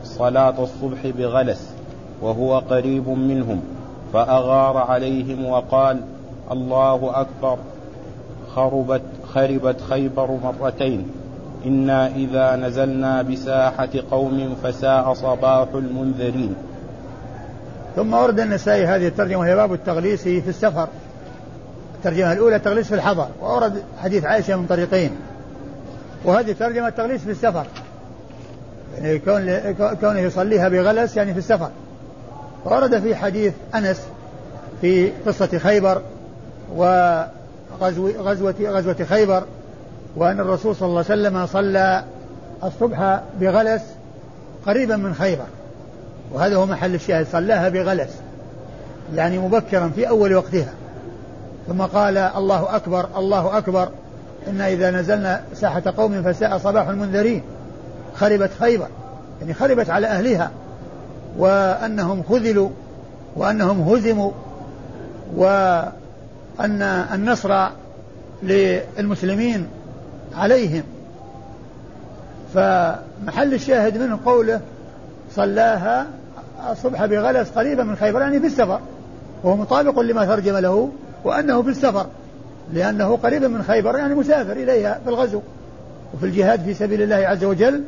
صلاة 0.04 0.54
الصبح 0.62 1.07
بغلس 1.18 1.70
وهو 2.22 2.59
قريب 2.59 3.09
منهم 3.09 3.61
فأغار 4.12 4.76
عليهم 4.76 5.46
وقال 5.46 6.00
الله 6.50 7.20
أكبر 7.20 7.59
خربت 8.54 9.02
خربت 9.35 9.81
خيبر 9.81 10.38
مرتين 10.44 11.07
إنا 11.66 12.07
إذا 12.07 12.57
نزلنا 12.57 13.22
بساحة 13.22 13.88
قوم 14.11 14.57
فساء 14.62 15.12
صباح 15.12 15.68
المنذرين. 15.74 16.54
ثم 17.96 18.14
ورد 18.14 18.40
النسائي 18.40 18.87
هذه 18.87 19.07
الترجمة 19.07 19.38
وهي 19.38 19.54
باب 19.54 19.72
التغليس 19.72 20.22
في 20.22 20.48
السفر. 20.48 20.88
الترجمة 21.98 22.32
الأولى 22.32 22.56
التغليس 22.56 22.87
في 22.87 22.94
الحضر 22.94 23.28
وأورد 23.40 23.82
حديث 24.02 24.24
عائشة 24.24 24.56
من 24.56 24.66
طريقين. 24.66 25.11
وهذه 26.24 26.50
الترجمة 26.50 26.88
التغليس 26.88 27.20
في 27.20 27.30
السفر. 27.30 27.66
يعني 28.98 29.18
كون 29.18 29.74
كونه 30.00 30.20
يصليها 30.20 30.68
بغلس 30.68 31.16
يعني 31.16 31.32
في 31.32 31.38
السفر. 31.38 31.70
ورد 32.64 33.00
في 33.00 33.14
حديث 33.14 33.52
أنس 33.74 34.02
في 34.80 35.12
قصة 35.26 35.58
خيبر 35.58 36.02
وغزو 36.74 38.11
غزوة 38.18 38.54
غزوة 38.62 39.06
خيبر 39.08 39.42
وأن 40.16 40.40
الرسول 40.40 40.76
صلى 40.76 40.87
الله 40.87 41.04
عليه 41.11 41.22
وسلم 41.22 41.46
صلى 41.46 42.04
الصبح 42.64 43.20
بغلس 43.40 43.82
قريبا 44.66 44.96
من 44.96 45.14
خيبر. 45.14 45.46
وهذا 46.32 46.56
هو 46.56 46.66
محل 46.66 46.94
الشاهد 46.94 47.26
صلاها 47.32 47.68
بغلس 47.68 48.11
يعني 49.14 49.38
مبكرا 49.38 49.90
في 49.94 50.08
أول 50.08 50.34
وقتها. 50.34 50.72
ثم 51.68 51.83
قال 51.83 52.18
الله 52.18 52.76
أكبر 52.76 53.09
الله 53.16 53.59
أكبر. 53.59 53.88
إن 54.48 54.61
إذا 54.61 54.90
نزلنا 54.90 55.42
ساحة 55.54 55.83
قوم 55.96 56.22
فساء 56.22 56.59
صباح 56.59 56.88
المنذرين. 56.88 57.42
خربت 58.14 58.50
خيبر. 58.61 58.87
يعني 59.40 59.54
خربت 59.54 59.90
على 59.90 60.07
أهلها. 60.07 60.50
وأنهم 61.38 62.22
خذلوا 62.22 62.70
وأنهم 63.37 63.81
هزموا 63.81 64.31
وأن 65.37 66.83
النصر 67.14 67.68
للمسلمين 68.42 69.66
عليهم. 70.37 70.83
فمحل 72.54 73.54
الشاهد 73.54 73.98
منه 73.98 74.18
قوله 74.24 74.61
صلاها 75.37 76.07
الصبح 76.70 77.04
بغلس 77.04 77.50
قريبا 77.50 77.83
من 77.83 77.96
خيبر 77.96 78.20
يعني 78.20 78.40
في 78.40 78.46
السفر. 78.46 78.81
وهو 79.42 79.57
مطابق 79.57 80.00
لما 80.00 80.24
ترجم 80.24 80.57
له 80.57 80.90
وأنه 81.24 81.62
في 81.62 81.68
السفر 81.68 82.07
لأنه 82.72 83.16
قريبا 83.16 83.48
من 83.48 83.62
خيبر 83.62 83.98
يعني 83.98 84.14
مسافر 84.14 84.52
إليها 84.52 85.00
في 85.04 85.11
الغزو 85.11 85.40
وفي 86.14 86.26
الجهاد 86.26 86.64
في 86.64 86.74
سبيل 86.74 87.02
الله 87.02 87.16
عز 87.16 87.44
وجل 87.44 87.85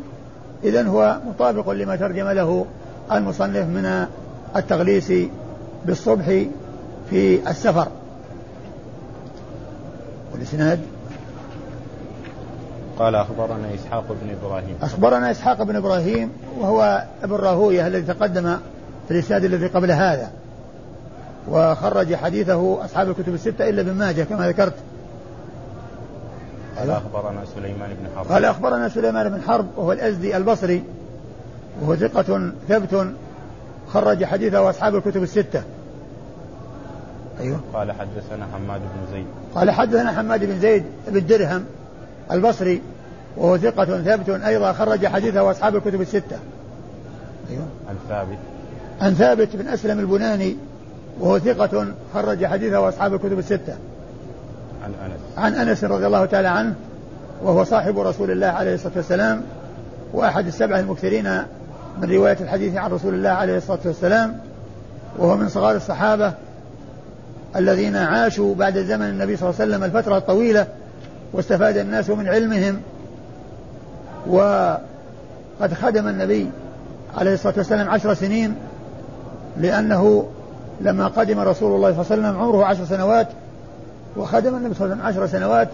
إذا 0.64 0.88
هو 0.88 1.18
مطابق 1.28 1.70
لما 1.70 1.96
ترجم 1.96 2.28
له 2.28 2.66
المصنف 3.12 3.66
من 3.66 4.06
التغليس 4.56 5.12
بالصبح 5.86 6.44
في 7.10 7.50
السفر. 7.50 7.88
والإسناد؟ 10.32 10.80
قال 12.98 13.14
أخبرنا 13.14 13.74
إسحاق 13.74 14.04
بن 14.08 14.30
إبراهيم. 14.42 14.76
أخبرنا 14.82 15.30
إسحاق 15.30 15.62
بن 15.62 15.76
إبراهيم 15.76 16.32
وهو 16.58 17.04
ابن 17.22 17.34
راهوية 17.34 17.86
الذي 17.86 18.02
تقدم 18.02 18.56
في 19.08 19.14
الإسناد 19.14 19.44
الذي 19.44 19.66
قبل 19.66 19.90
هذا. 19.90 20.30
وخرج 21.50 22.14
حديثه 22.14 22.84
أصحاب 22.84 23.10
الكتب 23.10 23.34
الستة 23.34 23.68
إلا 23.68 23.80
ابن 23.80 23.92
ماجه 23.92 24.22
كما 24.22 24.48
ذكرت. 24.48 24.74
قال 26.78 26.90
أخبرنا 26.90 27.44
سليمان 27.54 27.90
بن 27.90 28.08
حرب. 28.16 28.26
قال 28.26 28.44
أخبرنا 28.44 28.88
سليمان 28.88 29.28
بن 29.28 29.42
حرب 29.42 29.66
وهو 29.76 29.92
الأزدي 29.92 30.36
البصري 30.36 30.84
وهو 31.80 31.96
ثقة 31.96 32.52
ثبت 32.68 33.06
خرج 33.88 34.24
حديثه 34.24 34.70
أصحاب 34.70 34.96
الكتب 34.96 35.22
الستة. 35.22 35.62
أيوه. 37.40 37.60
قال 37.74 37.92
حدثنا 37.92 38.46
حماد 38.54 38.80
بن 38.80 39.12
زيد. 39.12 39.26
قال 39.54 39.70
حدثنا 39.70 40.12
حماد 40.12 40.44
بن 40.44 40.60
زيد 40.60 40.84
بن 41.08 41.26
درهم 41.26 41.64
البصري 42.32 42.82
وهو 43.36 43.58
ثقة 43.58 44.02
ثبت 44.02 44.28
أيضا 44.28 44.72
خرج 44.72 45.06
حديثه 45.06 45.50
أصحاب 45.50 45.76
الكتب 45.76 46.00
الستة. 46.00 46.38
أيوه. 47.50 47.66
عن 47.88 47.96
ثابت. 48.08 48.38
عن 49.00 49.14
ثابت 49.14 49.56
بن 49.56 49.68
أسلم 49.68 49.98
البناني 49.98 50.56
وهو 51.20 51.38
ثقة 51.38 51.86
خرج 52.14 52.46
حديثه 52.46 52.88
أصحاب 52.88 53.14
الكتب 53.14 53.38
الستة. 53.38 53.74
عن 54.84 54.92
أنس. 55.04 55.20
عن 55.36 55.68
أنس 55.68 55.84
رضي 55.84 56.06
الله 56.06 56.24
تعالى 56.24 56.48
عنه 56.48 56.74
وهو 57.42 57.64
صاحب 57.64 57.98
رسول 57.98 58.30
الله 58.30 58.46
عليه 58.46 58.74
الصلاة 58.74 58.92
والسلام 58.96 59.42
وأحد 60.12 60.46
السبعة 60.46 60.80
المكثرين 60.80 61.42
من 62.02 62.10
رواية 62.10 62.36
الحديث 62.40 62.76
عن 62.76 62.90
رسول 62.90 63.14
الله 63.14 63.30
عليه 63.30 63.56
الصلاة 63.56 63.78
والسلام 63.84 64.38
وهو 65.18 65.36
من 65.36 65.48
صغار 65.48 65.76
الصحابة 65.76 66.32
الذين 67.56 67.96
عاشوا 67.96 68.54
بعد 68.54 68.78
زمن 68.78 69.06
النبي 69.06 69.36
صلى 69.36 69.48
الله 69.50 69.60
عليه 69.60 69.70
وسلم 69.70 69.84
الفترة 69.84 70.16
الطويلة 70.16 70.66
واستفاد 71.32 71.76
الناس 71.76 72.10
من 72.10 72.28
علمهم 72.28 72.80
وقد 74.26 75.74
خدم 75.82 76.08
النبي 76.08 76.50
عليه 77.16 77.34
الصلاة 77.34 77.54
والسلام 77.56 77.90
عشر 77.90 78.14
سنين 78.14 78.54
لأنه 79.56 80.26
لما 80.80 81.06
قدم 81.06 81.40
رسول 81.40 81.74
الله 81.76 81.92
صلى 81.92 82.00
الله 82.16 82.28
عليه 82.28 82.38
وسلم 82.38 82.42
عمره 82.42 82.64
عشر 82.64 82.84
سنوات 82.84 83.28
وخدم 84.16 84.56
النبي 84.56 84.74
صلى 84.74 84.84
الله 84.84 85.04
عليه 85.04 85.14
وسلم 85.14 85.24
عشر 85.24 85.38
سنوات 85.38 85.68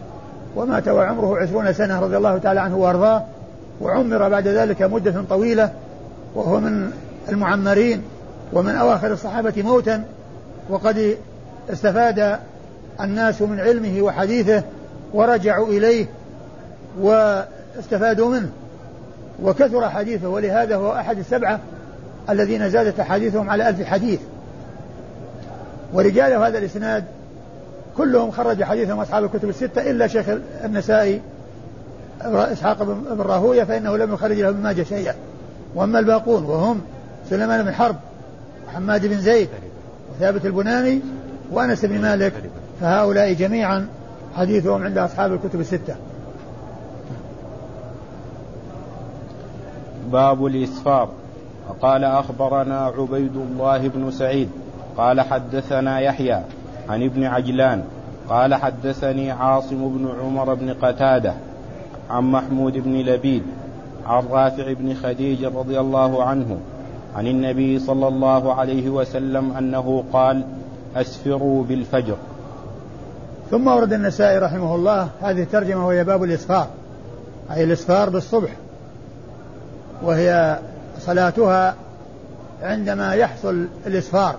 ومات 0.56 0.88
وعمره 0.88 1.38
عشرون 1.38 1.72
سنة 1.72 2.00
رضي 2.00 2.16
الله 2.16 2.38
تعالى 2.38 2.60
عنه 2.60 2.76
وأرضاه 2.76 3.24
وعمر 3.80 4.28
بعد 4.28 4.48
ذلك 4.48 4.82
مدة 4.82 5.24
طويلة 5.30 5.70
وهو 6.34 6.60
من 6.60 6.90
المعمرين 7.28 8.02
ومن 8.52 8.76
أواخر 8.76 9.12
الصحابة 9.12 9.62
موتا 9.62 10.04
وقد 10.70 11.16
استفاد 11.70 12.38
الناس 13.00 13.42
من 13.42 13.60
علمه 13.60 14.02
وحديثه 14.02 14.62
ورجعوا 15.14 15.68
إليه 15.68 16.06
واستفادوا 17.00 18.28
منه. 18.28 18.50
وكثر 19.42 19.90
حديثه 19.90 20.28
ولهذا 20.28 20.76
هو 20.76 20.92
أحد 20.92 21.18
السبعة 21.18 21.60
الذين 22.30 22.70
زادت 22.70 23.00
أحاديثهم 23.00 23.50
على 23.50 23.68
ألف 23.68 23.82
حديث. 23.82 24.20
ورجال 25.92 26.32
هذا 26.32 26.58
الإسناد 26.58 27.04
كلهم 27.96 28.30
خرج 28.30 28.64
حديثهم 28.64 29.00
أصحاب 29.00 29.24
الكتب 29.24 29.48
الستة 29.48 29.90
إلا 29.90 30.06
شيخ 30.06 30.26
النسائي 30.64 31.20
إسحاق 32.22 32.82
بن 32.82 33.20
راهوية 33.20 33.64
فإنه 33.64 33.96
لم 33.96 34.14
يخرج 34.14 34.40
له 34.40 34.48
ابن 34.48 34.62
ماجه 34.62 34.82
شيئا. 34.82 35.14
وأما 35.74 35.98
الباقون 35.98 36.44
وهم 36.44 36.80
سليمان 37.30 37.64
بن 37.64 37.72
حرب 37.72 37.96
وحماد 38.68 39.06
بن 39.06 39.18
زيد 39.18 39.48
وثابت 40.14 40.46
البناني 40.46 41.00
وأنس 41.52 41.84
بن 41.84 42.00
مالك 42.00 42.32
فهؤلاء 42.80 43.32
جميعا 43.32 43.88
حديثهم 44.36 44.82
عند 44.82 44.98
أصحاب 44.98 45.32
الكتب 45.32 45.60
الستة. 45.60 45.94
باب 50.12 50.46
الإسفار. 50.46 51.08
قال 51.80 52.04
أخبرنا 52.04 52.78
عبيد 52.80 53.36
الله 53.36 53.88
بن 53.88 54.10
سعيد. 54.10 54.48
قال 54.96 55.20
حدثنا 55.20 56.00
يحيى 56.00 56.40
عن 56.88 57.02
ابن 57.02 57.24
عجلان 57.24 57.84
قال 58.28 58.54
حدثني 58.54 59.30
عاصم 59.30 59.88
بن 59.88 60.08
عمر 60.20 60.54
بن 60.54 60.74
قتادة 60.74 61.34
عن 62.10 62.24
محمود 62.24 62.72
بن 62.72 62.92
لبيد 62.92 63.42
عن 64.06 64.24
رافع 64.30 64.72
بن 64.72 64.94
خديج 64.94 65.44
رضي 65.44 65.80
الله 65.80 66.24
عنه 66.24 66.58
عن 67.16 67.26
النبي 67.26 67.78
صلى 67.78 68.08
الله 68.08 68.54
عليه 68.54 68.90
وسلم 68.90 69.52
أنه 69.52 70.04
قال 70.12 70.44
أسفروا 70.96 71.64
بالفجر. 71.64 72.16
ثم 73.50 73.66
ورد 73.66 73.92
النسائي 73.92 74.38
رحمه 74.38 74.74
الله 74.74 75.08
هذه 75.20 75.42
الترجمة 75.42 75.86
وهي 75.86 76.04
باب 76.04 76.24
الإسفار 76.24 76.66
أي 77.50 77.64
الإسفار 77.64 78.10
بالصبح 78.10 78.50
وهي 80.02 80.58
صلاتها 80.98 81.74
عندما 82.62 83.14
يحصل 83.14 83.66
الإسفار. 83.86 84.36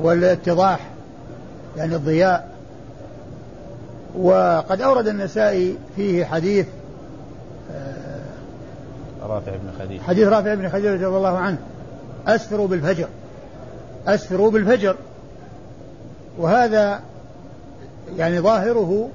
والاتضاح 0.00 0.80
يعني 1.76 1.94
الضياء. 1.94 2.48
وقد 4.18 4.80
أورد 4.80 5.08
النسائي 5.08 5.76
فيه 5.96 6.24
حديث 6.24 6.66
رافع 9.22 9.52
بن 9.52 9.70
خديج 9.78 10.00
حديث 10.00 10.28
رافع 10.28 10.54
بن 10.54 10.68
خديج 10.68 10.86
رضي 10.86 11.06
الله 11.06 11.38
عنه. 11.38 11.58
أسفروا 12.26 12.68
بالفجر. 12.68 13.08
أسفروا 14.06 14.50
بالفجر. 14.50 14.96
وهذا 16.38 17.00
يعني 18.16 18.40
ظاهره 18.40 19.08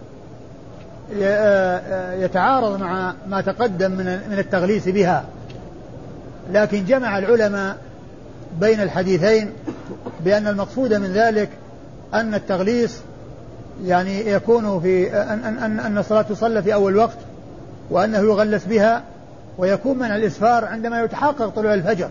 يتعارض 2.20 2.80
مع 2.80 3.14
ما 3.28 3.42
تقدم 3.42 3.92
من 3.92 4.06
من 4.06 4.40
التغليس 4.40 4.90
بها. 4.90 5.26
لكن 6.52 6.86
جمع 6.86 7.18
العلماء 7.18 7.78
بين 8.60 8.82
الحديثين 8.82 9.52
بأن 10.26 10.48
المقصود 10.48 10.94
من 10.94 11.14
ذلك 11.14 11.50
أن 12.14 12.34
التغليس 12.34 13.02
يعني 13.86 14.32
يكون 14.32 14.80
في 14.80 15.14
أن 15.14 15.58
أن 15.58 15.80
أن 15.80 15.98
الصلاة 15.98 16.22
تصلى 16.22 16.64
في 16.64 16.74
أول 16.74 16.98
وقت 16.98 17.18
وأنه 17.90 18.18
يغلس 18.18 18.66
بها 18.66 19.04
ويكون 19.58 19.98
من 19.98 20.12
الإسفار 20.12 20.66
عندما 20.66 21.04
يتحقق 21.04 21.48
طلوع 21.48 21.74
الفجر 21.74 22.10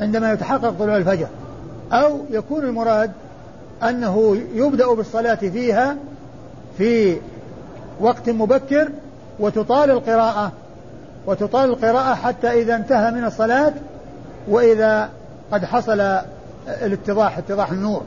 عندما 0.00 0.32
يتحقق 0.32 0.70
طلوع 0.78 0.96
الفجر. 0.96 1.26
أو 1.92 2.20
يكون 2.30 2.64
المراد 2.64 3.10
أنه 3.82 4.36
يبدأ 4.54 4.94
بالصلاة 4.94 5.34
فيها 5.34 5.96
في 6.78 7.16
وقت 8.00 8.30
مبكر 8.30 8.88
وتطال 9.40 9.90
القراءة 9.90 10.52
وتطال 11.26 11.70
القراءة 11.70 12.14
حتى 12.14 12.62
إذا 12.62 12.76
انتهى 12.76 13.10
من 13.10 13.24
الصلاة 13.24 13.72
وإذا 14.48 15.08
قد 15.52 15.64
حصل 15.64 16.18
الاتضاح 16.68 17.38
اتضاح 17.38 17.70
النور. 17.70 18.02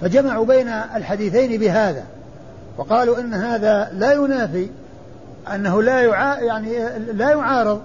فجمعوا 0.00 0.46
بين 0.46 0.68
الحديثين 0.68 1.60
بهذا. 1.60 2.04
وقالوا 2.78 3.20
إن 3.20 3.34
هذا 3.34 3.90
لا 3.92 4.12
ينافي 4.12 4.68
أنه 5.54 5.82
لا 5.82 6.00
يعا 6.00 6.40
يعني 6.40 6.88
لا 7.12 7.30
يعارض 7.30 7.80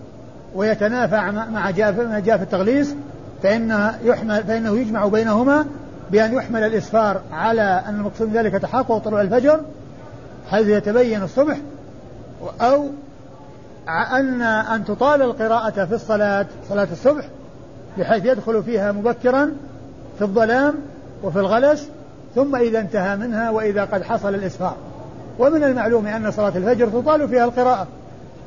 ويتنافى 0.55 1.15
مع 1.15 1.31
ما 1.31 1.71
جاء 2.19 2.37
في 2.37 2.43
التغليس 2.43 2.95
فإنه 3.43 3.99
يحمل 4.03 4.43
فإنه 4.43 4.79
يجمع 4.79 5.07
بينهما 5.07 5.65
بأن 6.11 6.33
يحمل 6.33 6.63
الإسفار 6.63 7.21
على 7.33 7.83
أن 7.87 7.95
المقصود 7.95 8.37
ذلك 8.37 8.53
تحقق 8.53 8.97
طلوع 8.97 9.21
الفجر 9.21 9.59
حيث 10.51 10.67
يتبين 10.67 11.23
الصبح 11.23 11.57
أو 12.61 12.85
أن 13.89 14.41
أن 14.41 14.85
تطال 14.85 15.21
القراءة 15.21 15.85
في 15.85 15.95
الصلاة 15.95 16.45
صلاة 16.69 16.87
الصبح 16.91 17.29
بحيث 17.97 18.25
يدخل 18.25 18.63
فيها 18.63 18.91
مبكرا 18.91 19.51
في 20.17 20.21
الظلام 20.21 20.73
وفي 21.23 21.39
الغلس 21.39 21.89
ثم 22.35 22.55
إذا 22.55 22.79
انتهى 22.79 23.15
منها 23.17 23.49
وإذا 23.49 23.85
قد 23.85 24.03
حصل 24.03 24.35
الإسفار. 24.35 24.75
ومن 25.39 25.63
المعلوم 25.63 26.07
أن 26.07 26.31
صلاة 26.31 26.57
الفجر 26.57 26.87
تطال 26.87 27.27
فيها 27.27 27.45
القراءة. 27.45 27.87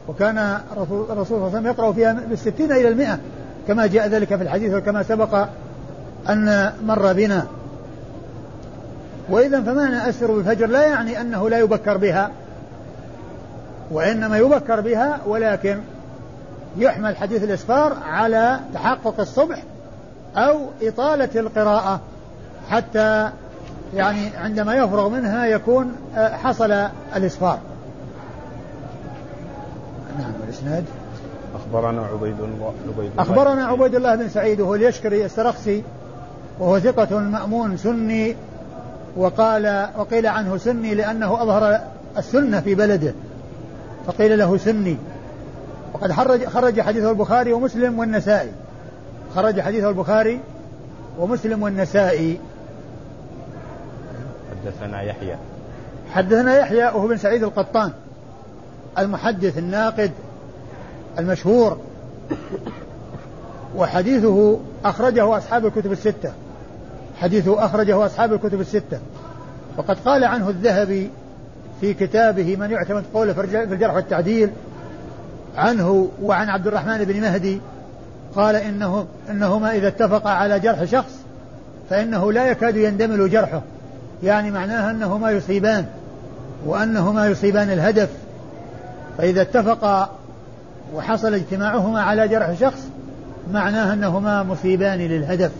وكان 0.09 0.39
الرسول 0.73 1.07
صلى 1.27 1.37
الله 1.37 1.47
عليه 1.47 1.59
وسلم 1.59 1.67
يقرأ 1.67 1.93
فيها 1.93 2.13
بالستين 2.13 2.73
إلى 2.73 2.89
المئة 2.89 3.19
كما 3.69 3.87
جاء 3.87 4.09
ذلك 4.09 4.37
في 4.37 4.43
الحديث 4.43 4.75
وكما 4.75 5.03
سبق 5.03 5.49
أن 6.29 6.73
مر 6.87 7.13
بنا. 7.13 7.47
وإذا 9.31 9.61
فمعنى 9.61 10.09
أسر 10.09 10.33
بالفجر 10.33 10.67
لا 10.67 10.87
يعني 10.87 11.21
أنه 11.21 11.51
لا 11.51 11.59
يبكر 11.59 11.97
بها 11.97 12.31
وإنما 13.91 14.39
يبكر 14.39 14.81
بها 14.81 15.21
ولكن 15.27 15.79
يحمل 16.77 17.17
حديث 17.17 17.43
الإسفار 17.43 17.97
على 18.03 18.61
تحقق 18.75 19.21
الصبح 19.21 19.63
أو 20.37 20.67
إطالة 20.83 21.41
القراءة 21.41 22.01
حتى 22.71 23.31
يعني 23.95 24.37
عندما 24.37 24.75
يفرغ 24.75 25.09
منها 25.09 25.47
يكون 25.47 25.93
آه، 26.17 26.37
حصل 26.37 26.73
الإسفار. 27.17 27.59
نعم 30.19 30.33
الإسناد. 30.45 30.85
أخبرنا 31.55 32.03
عبيد 32.03 32.41
الله 32.41 32.75
عبيد 32.97 33.11
الله. 33.11 33.23
أخبرنا 33.23 33.67
عبيد 33.67 33.95
الله 33.95 34.17
بن 34.17 34.29
سعيد 34.29 34.61
وهو 34.61 34.75
اليشكري 34.75 35.25
السرخسي 35.25 35.83
وهو 36.61 36.79
ثقة 36.79 37.19
مأمون 37.19 37.77
سني 37.77 38.37
وقال 39.17 39.89
وقيل 39.99 40.27
عنه 40.27 40.57
سني 40.57 40.95
لأنه 40.95 41.43
أظهر 41.43 41.81
السنة 42.19 42.61
في 42.61 42.75
بلده 42.75 43.15
فقيل 44.07 44.39
له 44.39 44.57
سني. 44.57 44.97
وقد 45.95 46.13
خرج 46.13 46.47
خرج 46.47 46.81
حديثه 46.81 47.11
البخاري 47.11 47.53
ومسلم 47.53 47.99
والنسائي. 47.99 48.51
خرج 49.35 49.61
حديثه 49.61 49.89
البخاري 49.89 50.41
ومسلم 51.19 51.63
والنسائي. 51.63 52.41
حدثنا 54.51 55.03
يحيى. 55.03 55.37
حدثنا 56.13 56.59
يحيى 56.59 56.85
وهو 56.85 57.09
بن 57.09 57.17
سعيد 57.17 57.43
القطان. 57.43 57.93
المحدث 58.99 59.59
الناقد 59.59 60.11
المشهور. 61.19 61.79
وحديثه 63.77 64.59
أخرجه 64.85 65.37
أصحاب 65.37 65.67
الكتب 65.67 65.93
الستة. 65.93 66.33
حديثه 67.17 67.65
أخرجه 67.65 68.07
أصحاب 68.07 68.33
الكتب 68.33 68.61
الستة. 68.61 68.99
وقد 69.77 69.99
قال 70.05 70.25
عنه 70.25 70.49
الذهبي 70.49 71.11
في 71.81 71.95
كتابه 71.95 72.57
من 72.57 72.71
يعتمد 72.71 73.05
قوله 73.15 73.33
في 73.33 73.63
الجرح 73.63 73.95
والتعديل 73.95 74.51
عنه 75.59 76.09
وعن 76.23 76.49
عبد 76.49 76.67
الرحمن 76.67 77.05
بن 77.05 77.21
مهدي 77.21 77.61
قال 78.37 78.57
إنه 78.57 79.07
إنهما 79.31 79.73
إذا 79.73 79.89
اتفقا 79.89 80.31
على 80.31 80.61
جرح 80.61 80.85
شخص 80.85 81.19
فإنه 81.91 82.33
لا 82.33 82.47
يكاد 82.47 82.77
يندمل 82.77 83.31
جرحه. 83.31 83.63
يعني 84.23 84.51
معناها 84.51 84.91
أنهما 84.91 85.31
يصيبان 85.31 85.87
وأنهما 86.67 87.27
يصيبان 87.27 87.71
الهدف. 87.71 88.09
فإذا 89.19 89.43
اتفقا 89.43 90.11
وحصل 90.95 91.35
اجتماعهما 91.35 92.03
على 92.03 92.29
جرح 92.29 92.53
شخص 92.53 92.89
معناه 93.53 93.93
أنهما 93.93 94.43
مصيبان 94.43 94.99
للهدف. 94.99 95.53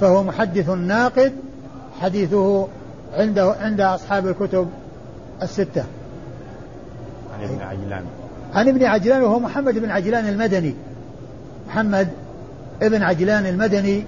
فهو 0.00 0.22
محدث 0.22 0.68
ناقد 0.68 1.32
حديثه 2.00 2.68
عنده 3.14 3.54
عند 3.60 3.80
أصحاب 3.80 4.26
الكتب 4.26 4.68
الستة. 5.42 5.84
عن 7.34 7.44
ابن 7.44 7.62
عجلان 7.62 8.04
عن 8.54 8.68
ابن 8.68 8.84
عجلان 8.84 9.22
وهو 9.22 9.38
محمد 9.38 9.78
بن 9.78 9.90
عجلان 9.90 10.28
المدني. 10.28 10.74
محمد 11.68 12.08
ابن 12.82 13.02
عجلان 13.02 13.46
المدني 13.46 14.04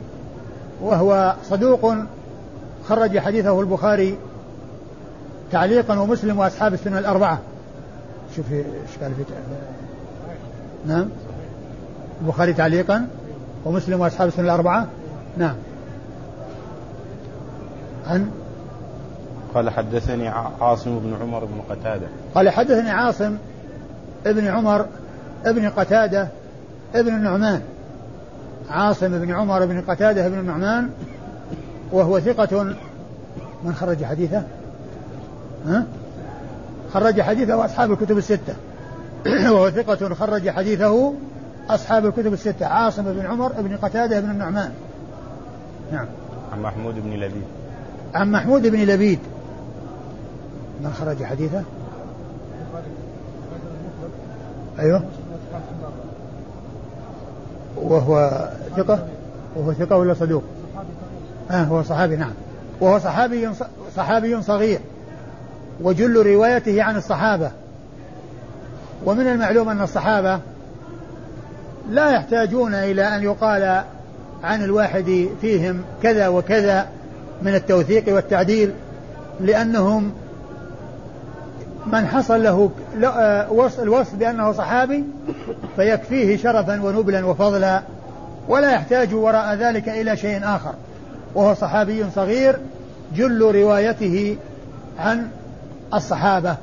وهو 0.80 1.34
صدوق 1.44 1.94
خرج 2.88 3.18
حديثه 3.18 3.60
البخاري 3.60 4.18
تعليقا 5.52 5.98
ومسلم 5.98 6.38
وأصحاب 6.38 6.74
السنة 6.74 6.98
الأربعة. 6.98 7.38
شوف 8.36 8.52
إيش 8.52 8.98
قال 9.02 9.14
في 9.14 9.24
نعم. 10.86 11.08
البخاري 12.22 12.52
تعليقا 12.52 13.06
ومسلم 13.64 14.00
وأصحاب 14.00 14.28
السنة 14.28 14.44
الأربعة. 14.44 14.86
نعم. 15.38 15.54
عن؟ 18.06 18.30
قال 19.54 19.70
حدثني 19.70 20.28
عاصم 20.60 20.98
بن 20.98 21.16
عمر 21.22 21.44
بن 21.44 21.60
قتادة. 21.70 22.06
قال 22.34 22.50
حدثني 22.50 22.90
عاصم 22.90 23.36
ابن 24.26 24.46
عمر 24.46 24.86
ابن 25.44 25.68
قتادة 25.68 26.28
ابن 26.94 27.08
النعمان. 27.08 27.62
عاصم 28.70 29.18
بن 29.18 29.32
عمر 29.32 29.66
بن 29.66 29.80
قتادة 29.80 30.28
بن 30.28 30.38
النعمان 30.38 30.90
وهو 31.92 32.20
ثقة. 32.20 32.74
من 33.64 33.74
خرج 33.74 34.04
حديثه؟ 34.04 34.42
ها؟ 35.66 35.84
خرج 36.92 37.20
حديثه 37.20 37.64
أصحاب 37.64 37.92
الكتب 37.92 38.18
الستة. 38.18 38.54
وهو 39.52 39.70
ثقة. 39.70 40.14
خرج 40.14 40.50
حديثه 40.50 41.12
أصحاب 41.70 42.06
الكتب 42.06 42.32
الستة. 42.32 42.66
عاصم 42.66 43.02
بن 43.02 43.26
عمر 43.26 43.52
بن 43.52 43.76
قتادة 43.76 44.20
بن 44.20 44.30
النعمان. 44.30 44.72
نعم. 45.92 46.06
عن 46.52 46.62
محمود 46.62 46.94
بن 46.94 47.10
لبيد. 47.10 47.44
عن 48.14 48.32
محمود 48.32 48.66
بن 48.66 48.78
لبيد. 48.78 49.18
من 50.80 50.92
خرج 50.92 51.24
حديثه؟ 51.24 51.62
أيوه. 54.78 55.02
وهو 57.76 58.48
ثقة؟ 58.76 59.06
وهو 59.56 59.72
ثقة 59.72 59.96
ولا 59.96 60.14
صدوق؟ 60.14 60.42
آه 61.50 61.62
هو 61.62 61.82
صحابي 61.82 62.16
نعم. 62.16 62.32
وهو 62.80 62.98
صحابي 62.98 63.48
صحابي 63.96 64.42
صغير. 64.42 64.80
وجل 65.82 66.26
روايته 66.26 66.82
عن 66.82 66.96
الصحابة. 66.96 67.50
ومن 69.04 69.26
المعلوم 69.26 69.68
أن 69.68 69.82
الصحابة 69.82 70.40
لا 71.90 72.10
يحتاجون 72.10 72.74
إلى 72.74 73.02
أن 73.16 73.22
يقال 73.22 73.84
عن 74.44 74.64
الواحد 74.64 75.28
فيهم 75.40 75.82
كذا 76.02 76.28
وكذا 76.28 76.88
من 77.42 77.54
التوثيق 77.54 78.14
والتعديل 78.14 78.72
لأنهم 79.40 80.12
من 81.86 82.06
حصل 82.06 82.42
له 82.42 82.70
آه، 83.04 83.70
الوصف 83.78 84.14
بأنه 84.14 84.52
صحابي 84.52 85.04
فيكفيه 85.76 86.36
شرفا 86.36 86.82
ونبلا 86.82 87.26
وفضلا 87.26 87.82
ولا 88.48 88.72
يحتاج 88.72 89.14
وراء 89.14 89.54
ذلك 89.54 89.88
إلى 89.88 90.16
شيء 90.16 90.40
آخر. 90.44 90.74
وهو 91.34 91.54
صحابي 91.54 92.04
صغير 92.14 92.58
جل 93.16 93.40
روايته 93.40 94.36
عن 94.98 95.26
الصحابة. 95.94 96.56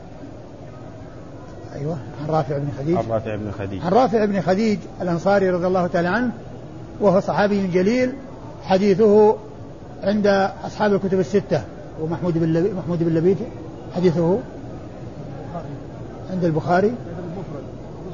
أيوة 1.75 1.97
عن 2.21 2.29
رافع 2.29 2.57
بن 2.57 2.67
خديج. 2.79 2.97
عن 2.97 3.05
رافع 3.09 3.35
بن 3.35 3.51
خديج. 3.59 3.81
عن 3.85 3.91
رافع 3.91 4.25
بن 4.25 4.41
خديج 4.41 4.79
الأنصاري 5.01 5.49
رضي 5.49 5.67
الله 5.67 5.87
تعالى 5.87 6.07
عنه 6.07 6.31
وهو 7.01 7.19
صحابي 7.19 7.67
جليل 7.67 8.13
حديثه 8.63 9.35
عند 10.03 10.27
أصحاب 10.65 10.93
الكتب 10.93 11.19
الستة 11.19 11.61
ومحمود 12.01 12.37
بن 12.37 12.75
محمود 12.77 13.03
بن 13.03 13.15
لبيد 13.15 13.37
حديثه 13.95 14.39
عند 16.31 16.45
البخاري؟ 16.45 16.93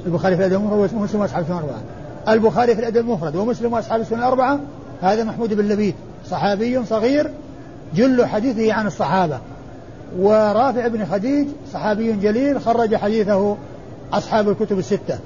البخاري 0.06 0.36
في 0.36 0.46
الأدب 0.46 0.62
المفرد 0.62 0.94
ومسلم 0.94 1.22
وأصحاب 1.22 1.44
السنن 1.44 1.58
الأربعة. 1.58 1.82
البخاري 2.30 2.76
في 2.76 2.82
الأدب 2.82 2.98
المفرد 2.98 3.36
ومسلم 3.36 3.74
وأصحاب 3.74 4.02
السنن 4.02 4.20
الأربعة؟ 4.20 4.60
هذا 5.02 5.24
محمود 5.24 5.54
بن 5.54 5.68
لبيد 5.68 5.96
صحابي 6.26 6.86
صغير 6.86 7.32
جل 7.96 8.26
حديثه 8.26 8.74
عن 8.74 8.88
الصحابة. 8.88 9.40
ورافع 10.20 10.88
بن 10.88 11.06
خديج 11.06 11.48
صحابي 11.74 12.14
جليل 12.14 12.62
خرج 12.62 12.96
حديثه 12.96 13.58
أصحاب 14.14 14.50
الكتب 14.50 14.80
الستة. 14.80 15.20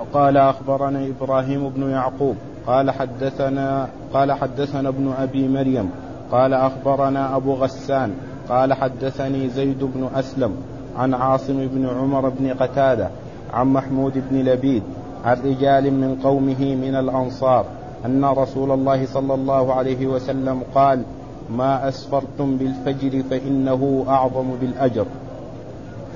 وقال 0.00 0.36
أخبرنا 0.36 1.06
إبراهيم 1.06 1.68
بن 1.68 1.90
يعقوب 1.90 2.36
قال 2.66 2.90
حدثنا 2.90 3.88
قال 4.12 4.32
حدثنا 4.32 4.88
ابن 4.88 5.14
أبي 5.18 5.48
مريم 5.48 5.90
قال 6.32 6.54
أخبرنا 6.54 7.36
أبو 7.36 7.54
غسان 7.54 8.14
قال 8.48 8.72
حدثني 8.72 9.48
زيد 9.48 9.84
بن 9.84 10.08
أسلم 10.14 10.56
عن 10.98 11.14
عاصم 11.14 11.66
بن 11.66 11.88
عمر 11.88 12.28
بن 12.28 12.52
قتادة 12.52 13.08
عن 13.52 13.66
محمود 13.66 14.12
بن 14.30 14.38
لبيد 14.38 14.82
عن 15.24 15.36
رجال 15.44 15.92
من 15.94 16.18
قومه 16.22 16.74
من 16.74 16.94
الأنصار 16.94 17.64
أن 18.06 18.24
رسول 18.24 18.70
الله 18.70 19.06
صلى 19.06 19.34
الله 19.34 19.74
عليه 19.74 20.06
وسلم 20.06 20.62
قال 20.74 21.02
ما 21.50 21.88
أسفرتم 21.88 22.56
بالفجر 22.56 23.22
فإنه 23.30 24.04
أعظم 24.08 24.50
بالأجر. 24.60 25.06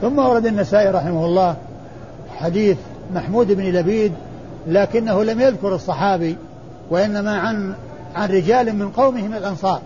ثم 0.00 0.18
ورد 0.18 0.46
النسائي 0.46 0.90
رحمه 0.90 1.24
الله 1.24 1.57
حديث 2.37 2.79
محمود 3.14 3.52
بن 3.52 3.62
لبيد 3.62 4.12
لكنه 4.66 5.24
لم 5.24 5.40
يذكر 5.40 5.74
الصحابي 5.74 6.37
وإنما 6.90 7.38
عن 7.38 7.74
عن 8.14 8.29
رجال 8.29 8.76
من 8.76 8.88
قومه 8.90 9.29
من 9.29 9.35
الأنصار. 9.35 9.81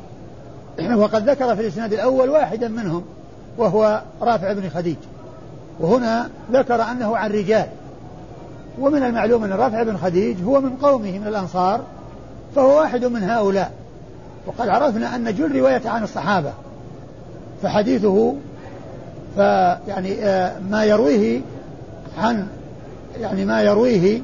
وقد 0.88 1.31
ذكر 1.31 1.57
في 1.57 1.62
الإسناد 1.62 1.93
الأول 1.93 2.31
واحدا 2.31 2.69
منهم 2.69 3.05
وهو 3.59 4.03
رافع 4.23 4.53
بن 4.53 4.69
خديج. 4.69 4.97
وهنا 5.81 6.29
ذكر 6.53 6.83
أنه 6.83 7.16
عن 7.16 7.31
رجال. 7.31 7.66
ومن 8.79 9.03
المعلوم 9.03 9.45
أن 9.45 9.53
رافع 9.53 9.83
بن 9.83 9.97
خديج 9.97 10.37
هو 10.45 10.61
من 10.61 10.71
قومه 10.71 11.19
من 11.19 11.27
الأنصار 11.27 11.81
فهو 12.57 12.79
واحد 12.79 13.05
من 13.05 13.23
هؤلاء. 13.23 13.73
وقد 14.47 14.69
عرفنا 14.69 15.16
أن 15.16 15.35
جل 15.35 15.59
رواية 15.59 15.88
عن 15.88 16.03
الصحابة. 16.03 16.53
فحديثه 17.62 18.35
فيعني 19.37 20.25
آه، 20.25 20.59
ما 20.71 20.85
يرويه 20.85 21.40
عن 22.19 22.47
يعني 23.21 23.45
ما 23.45 23.62
يرويه 23.62 24.21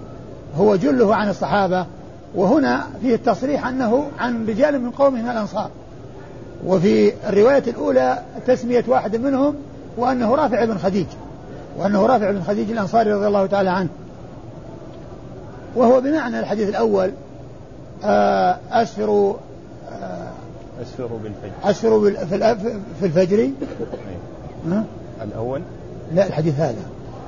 هو 0.57 0.77
جله 0.77 1.15
عن 1.15 1.29
الصحابة. 1.29 1.87
وهنا 2.35 2.87
فيه 3.03 3.15
التصريح 3.15 3.67
أنه 3.67 4.07
عن 4.19 4.47
رجال 4.47 4.83
من 4.83 4.91
قومه 4.91 5.23
من 5.23 5.31
الأنصار. 5.31 5.71
وفي 6.67 7.13
الرواية 7.29 7.63
الأولى 7.67 8.23
تسمية 8.47 8.85
واحد 8.89 9.17
منهم 9.17 9.55
وأنه 9.97 10.35
رافع 10.35 10.65
بن 10.65 10.79
خديج 10.79 11.07
وأنه 11.79 12.07
رافع 12.07 12.31
بن 12.31 12.43
خديج 12.43 12.71
الأنصاري 12.71 13.13
رضي 13.13 13.27
الله 13.27 13.47
تعالى 13.47 13.71
عنه. 13.71 13.89
وهو 15.77 16.01
بمعنى 16.01 16.41
الحديث 16.41 16.69
الأول 16.69 17.11
آه، 18.05 18.59
أسفروا 18.71 19.35
آه، 19.93 20.29
أسفروا 20.83 21.19
بالفجر. 21.19 21.53
أسفروا 21.65 22.11
في 23.01 23.07
الفجر. 23.07 23.51
الأول؟ 25.23 25.63
لا 26.15 26.27
الحديث 26.27 26.61
هذا. 26.61 26.83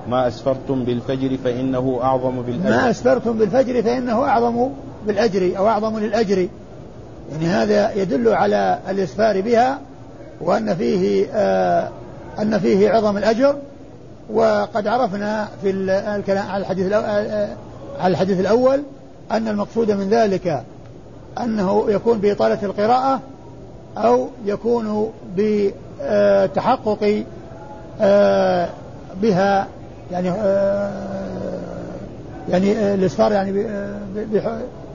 ما 0.08 0.28
أسفرتم 0.28 0.84
بالفجر 0.84 1.36
فإنه 1.44 1.98
أعظم 2.02 2.42
بالأجر. 2.42 2.70
ما 2.70 2.90
أسفرتم 2.90 3.38
بالفجر 3.38 3.82
فإنه 3.82 4.24
أعظم 4.24 4.68
بالأجر 5.06 5.58
أو 5.58 5.68
أعظم 5.68 5.98
للأجر. 5.98 6.48
يعني 7.32 7.46
هذا 7.46 7.92
يدل 7.94 8.28
على 8.28 8.78
الإسفار 8.88 9.40
بها 9.40 9.78
وأن 10.40 10.74
فيه 10.74 11.26
آه 11.32 11.88
أن 12.38 12.58
فيه 12.58 12.90
عظم 12.90 13.16
الأجر. 13.16 13.56
وقد 14.32 14.86
عرفنا 14.86 15.48
في 15.62 15.70
الكلام 15.70 16.46
على 16.48 16.60
الحديث 16.60 16.92
آه، 16.92 16.98
آه، 16.98 17.48
على 18.00 18.12
الحديث 18.12 18.40
الأول 18.40 18.82
أن 19.32 19.48
المقصود 19.48 19.90
من 19.90 20.08
ذلك 20.08 20.62
أنه 21.40 21.84
يكون 21.88 22.18
بإطالة 22.18 22.58
القراءة 22.62 23.20
أو 23.96 24.28
يكون 24.44 25.12
بتحقق 25.36 27.24
آه، 28.00 28.68
بها 29.22 29.66
يعني 30.12 30.28
يعني 32.48 32.94
الإسفار 32.94 33.32
يعني 33.32 33.66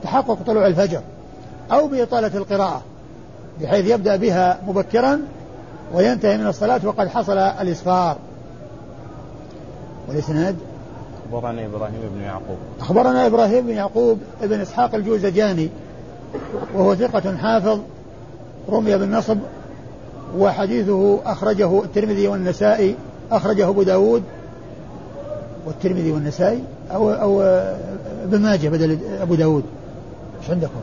بتحقق 0.02 0.38
طلوع 0.46 0.66
الفجر. 0.66 1.00
أو 1.72 1.88
بإطالة 1.88 2.36
القراءة 2.36 2.82
بحيث 3.60 3.86
يبدأ 3.86 4.16
بها 4.16 4.58
مبكرا 4.66 5.20
وينتهي 5.94 6.38
من 6.38 6.46
الصلاة 6.46 6.80
وقد 6.84 7.08
حصل 7.08 7.38
الإسفار. 7.38 8.16
والإسناد؟ 10.08 10.56
أخبرنا 11.32 11.66
إبراهيم 11.66 12.00
بن 12.14 12.20
يعقوب. 12.20 12.58
أخبرنا 12.80 13.26
إبراهيم 13.26 13.66
بن 13.66 13.72
يعقوب 13.72 14.18
بن 14.42 14.60
إسحاق 14.60 14.94
الجوزجاني 14.94 15.68
وهو 16.74 16.94
ثقة 16.94 17.36
حافظ 17.36 17.80
رمي 18.68 18.98
بالنصب 18.98 19.38
وحديثه 20.38 21.18
أخرجه 21.26 21.82
الترمذي 21.82 22.28
والنسائي 22.28 22.96
أخرجه 23.32 23.68
أبو 23.68 23.82
داود 23.82 24.22
والترمذي 25.66 26.12
والنسائي 26.12 26.64
أو 26.92 27.10
أو 27.10 27.42
ابن 28.22 28.40
ماجه 28.40 28.68
بدل 28.68 28.98
أبو 29.20 29.34
داود. 29.34 29.64
إيش 30.42 30.50
عندكم؟ 30.50 30.80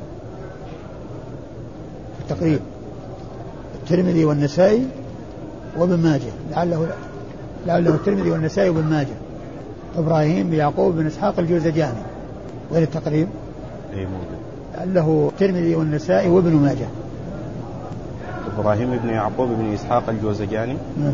التقريب 2.32 2.60
الترمذي 3.84 4.26
والنسائي 4.26 4.86
وابن 5.78 5.98
ماجه. 5.98 6.32
لعله 6.52 6.88
لعله 7.68 7.96
الترمذي 7.96 8.32
والنسائي 8.32 8.70
وابن 8.70 8.90
ماجه. 8.90 9.16
إبراهيم 9.98 10.50
بن 10.50 10.54
يعقوب 10.54 10.96
بن 10.96 11.08
إسحاق 11.08 11.40
الجوزجاني. 11.40 12.02
وين 12.72 12.84
التقريب؟ 12.84 13.28
اي 13.94 14.06
موجود. 14.06 14.42
لعله 14.78 15.32
الترمذي 15.34 15.76
والنسائي 15.76 16.30
وابن 16.30 16.54
ماجه. 16.54 16.88
إبراهيم 18.58 19.00
بن 19.04 19.10
يعقوب 19.10 19.50
بن 19.50 19.74
إسحاق 19.74 20.10
الجوزجاني. 20.10 20.78
نعم. 21.00 21.14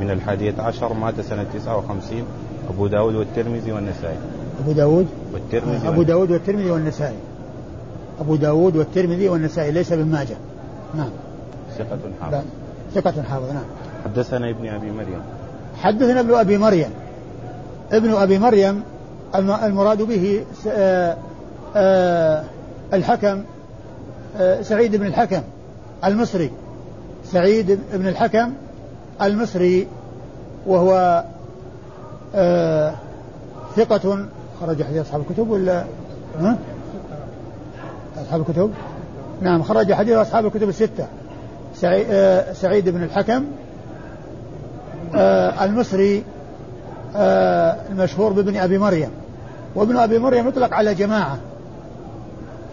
من 0.00 0.10
الحادية 0.10 0.54
عشر 0.58 0.92
مات 0.92 1.20
سنة 1.20 1.46
59 1.54 2.24
أبو 2.70 2.86
داود 2.86 3.14
والترمذي 3.14 3.72
والنسائي. 3.72 4.16
أبو 4.64 4.72
داود؟ 4.72 5.06
والترمذي 5.32 5.88
أبو 5.88 6.02
داود 6.02 6.30
والترمذي 6.30 6.70
والنسائي. 6.70 7.16
أبو 8.20 8.36
داود 8.36 8.76
والترمذي 8.76 9.28
والنسائي 9.28 9.70
ليس 9.70 9.92
ابن 9.92 10.06
ماجه. 10.06 10.36
نعم. 10.94 11.10
ثقة 11.78 11.98
حافظ. 12.20 12.44
ثقة 12.94 13.22
حافظ 13.22 13.52
نعم. 13.52 13.64
حدثنا 14.04 14.50
ابن 14.50 14.68
أبي 14.68 14.90
مريم. 14.90 15.22
حدثنا 15.76 16.20
ابن 16.20 16.34
أبي 16.34 16.58
مريم. 16.58 16.90
ابن 17.92 18.14
أبي 18.14 18.38
مريم 18.38 18.82
المراد 19.34 20.02
به 20.02 20.44
آه، 20.68 21.16
آه، 21.76 22.44
الحكم 22.92 23.42
آه، 24.36 24.62
سعيد 24.62 24.96
بن 24.96 25.06
الحكم 25.06 25.42
المصري. 26.04 26.50
سعيد 27.24 27.78
بن 27.94 28.08
الحكم 28.08 28.52
المصري 29.22 29.86
وهو 30.66 31.24
ثقة 33.76 34.26
خرج 34.60 34.82
حديث 34.82 35.00
أصحاب 35.00 35.20
الكتب 35.20 35.50
ولا؟ 35.50 35.84
ها؟ 36.40 36.58
أصحاب 38.32 38.48
الكتب؟ 38.48 38.70
نعم 39.42 39.62
خرج 39.62 39.92
حديث 39.92 40.16
أصحاب 40.16 40.46
الكتب 40.46 40.68
الستة. 40.68 41.06
آه، 41.84 42.52
سعيد 42.52 42.88
بن 42.88 43.02
الحكم 43.02 43.44
آه، 45.14 45.64
المصري 45.64 46.24
آه، 47.16 47.76
المشهور 47.90 48.32
بابن 48.32 48.56
أبي 48.56 48.78
مريم. 48.78 49.10
وابن 49.74 49.96
أبي 49.96 50.18
مريم 50.18 50.48
يطلق 50.48 50.74
على 50.74 50.94
جماعة. 50.94 51.38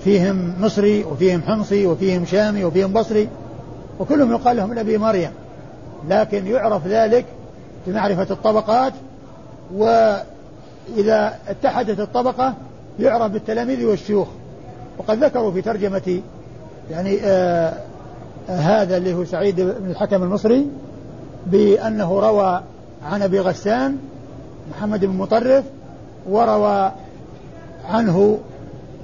فيهم 0.04 0.54
مصري 0.60 1.04
وفيهم 1.04 1.42
حمصي 1.42 1.88
وفيهم 1.88 2.26
شامي 2.26 2.64
وفيهم 2.64 2.94
بصري 2.94 3.30
وكلهم 4.00 4.32
يقال 4.32 4.58
لهم 4.58 4.70
ابن 4.70 4.78
أبي 4.78 4.98
مريم. 4.98 5.32
لكن 6.10 6.48
يعرف 6.48 6.88
ذلك 6.88 7.26
بمعرفة 7.88 8.28
الطبقات 8.34 8.94
وإذا 9.76 11.36
اتحدت 11.48 12.00
الطبقة 12.00 12.54
يعرف 13.00 13.32
بالتلاميذ 13.32 13.86
والشيوخ. 13.86 14.28
وقد 15.00 15.24
ذكروا 15.24 15.52
في 15.52 15.62
ترجمة 15.62 16.22
يعني 16.92 17.20
آه 17.24 17.74
هذا 18.48 18.98
اللي 18.98 19.14
هو 19.14 19.26
سعيد 19.26 19.62
بن 19.62 19.90
الحكم 19.90 20.24
المصري 20.24 20.68
بأنه 21.46 22.20
روى 22.20 22.62
عن 23.06 23.22
أبي 23.22 23.40
غسان 23.40 23.98
محمد 24.72 25.06
بن 25.06 25.16
مطرف 25.16 25.64
وروى 26.30 26.92
عنه 27.90 28.38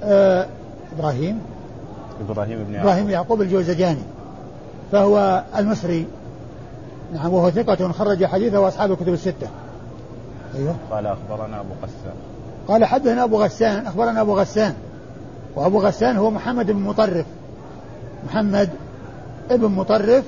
آه 0.02 0.46
إبراهيم 0.98 1.40
إبراهيم 2.28 2.64
بن 2.64 2.74
إبراهيم 2.74 2.98
يعقوب, 2.98 3.10
يعقوب 3.10 3.42
الجوزجاني 3.42 4.02
فهو 4.92 5.44
المصري. 5.58 6.06
نعم 7.14 7.32
وهو 7.32 7.50
ثقة 7.50 7.92
خرج 7.92 8.24
حديثه 8.24 8.60
وأصحاب 8.60 8.92
الكتب 8.92 9.12
الستة. 9.12 9.48
أيوه. 10.54 10.74
قال 10.90 11.06
أخبرنا 11.06 11.60
أبو 11.60 11.68
غسان. 11.82 12.14
قال 12.68 12.84
حدثنا 12.84 13.24
أبو 13.24 13.42
غسان 13.42 13.86
أخبرنا 13.86 14.20
أبو 14.20 14.38
غسان. 14.38 14.74
وأبو 15.56 15.80
غسان 15.80 16.16
هو 16.16 16.30
محمد 16.30 16.70
بن 16.70 16.80
مطرف. 16.80 17.26
محمد 18.26 18.70
ابن 19.50 19.66
مطرف 19.66 20.24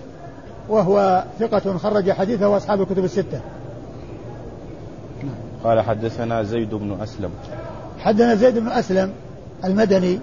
وهو 0.68 1.24
ثقة 1.38 1.78
خرج 1.78 2.12
حديثه 2.12 2.48
وأصحاب 2.48 2.80
الكتب 2.80 3.04
الستة. 3.04 3.40
قال 5.64 5.80
حدثنا 5.80 6.42
زيد 6.42 6.74
بن 6.74 7.00
أسلم. 7.00 7.30
حدثنا 7.98 8.34
زيد 8.34 8.58
بن 8.58 8.68
أسلم 8.68 9.12
المدني 9.64 10.20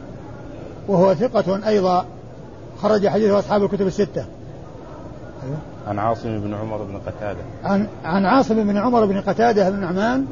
وهو 0.88 1.14
ثقة 1.14 1.68
أيضا 1.68 2.06
خرج 2.82 3.08
حديثه 3.08 3.40
أصحاب 3.40 3.64
الكتب 3.64 3.88
الستة. 3.88 4.26
أيوه. 5.44 5.58
عن 5.88 6.00
عاصم 6.00 6.40
بن 6.40 6.54
عمر 6.54 6.78
بن 6.78 6.98
قتادة. 6.98 7.40
عن 7.64 7.88
عن 8.06 8.26
عاصم 8.26 8.64
بن 8.64 8.78
عمر 8.78 9.06
بن 9.06 9.22
قتادة 9.22 9.70
بن 9.70 9.80
نعمان 9.80 10.26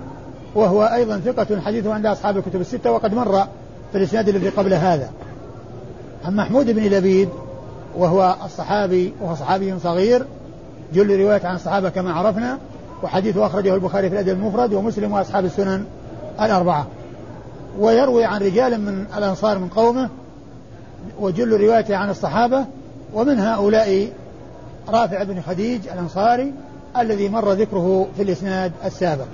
وهو 0.56 0.84
أيضا 0.84 1.20
ثقة 1.20 1.62
حديثه 1.62 1.94
عند 1.94 2.06
أصحاب 2.06 2.38
الكتب 2.38 2.62
الستة 2.62 2.92
وقد 2.92 3.14
مر 3.14 3.48
في 3.94 4.00
الإسناد 4.00 4.30
الذي 4.30 4.50
قبل 4.50 4.74
هذا. 4.74 5.10
عن 6.26 6.36
محمود 6.36 6.72
بن 6.72 6.84
لبيد 6.84 7.30
وهو 7.98 8.36
الصحابي 8.46 9.14
وهو 9.22 9.36
صحابي 9.36 9.80
صغير 9.80 10.26
جل 10.94 11.20
رواية 11.20 11.42
عن 11.46 11.56
الصحابة 11.56 11.90
كما 11.90 12.14
عرفنا 12.14 12.58
وحديثه 13.04 13.46
أخرجه 13.46 13.76
البخاري 13.76 14.10
في 14.10 14.16
الأدب 14.16 14.30
المفرد 14.30 14.74
ومسلم 14.74 15.12
وأصحاب 15.12 15.46
السنن 15.46 15.86
الأربعة. 16.42 16.88
ويروي 17.80 18.26
عن 18.26 18.42
رجال 18.42 18.82
من 18.82 19.06
الأنصار 19.18 19.60
من 19.60 19.68
قومه 19.68 20.10
وجل 21.20 21.62
روايته 21.62 21.96
عن 21.96 22.10
الصحابة 22.10 22.66
ومن 23.14 23.40
هؤلاء 23.40 24.10
رافع 24.90 25.24
بن 25.24 25.42
خديج 25.42 25.88
الأنصاري 25.88 26.54
الذي 26.98 27.30
مر 27.30 27.52
ذكره 27.52 28.08
في 28.18 28.24
الإسناد 28.24 28.72
السابق. 28.86 29.26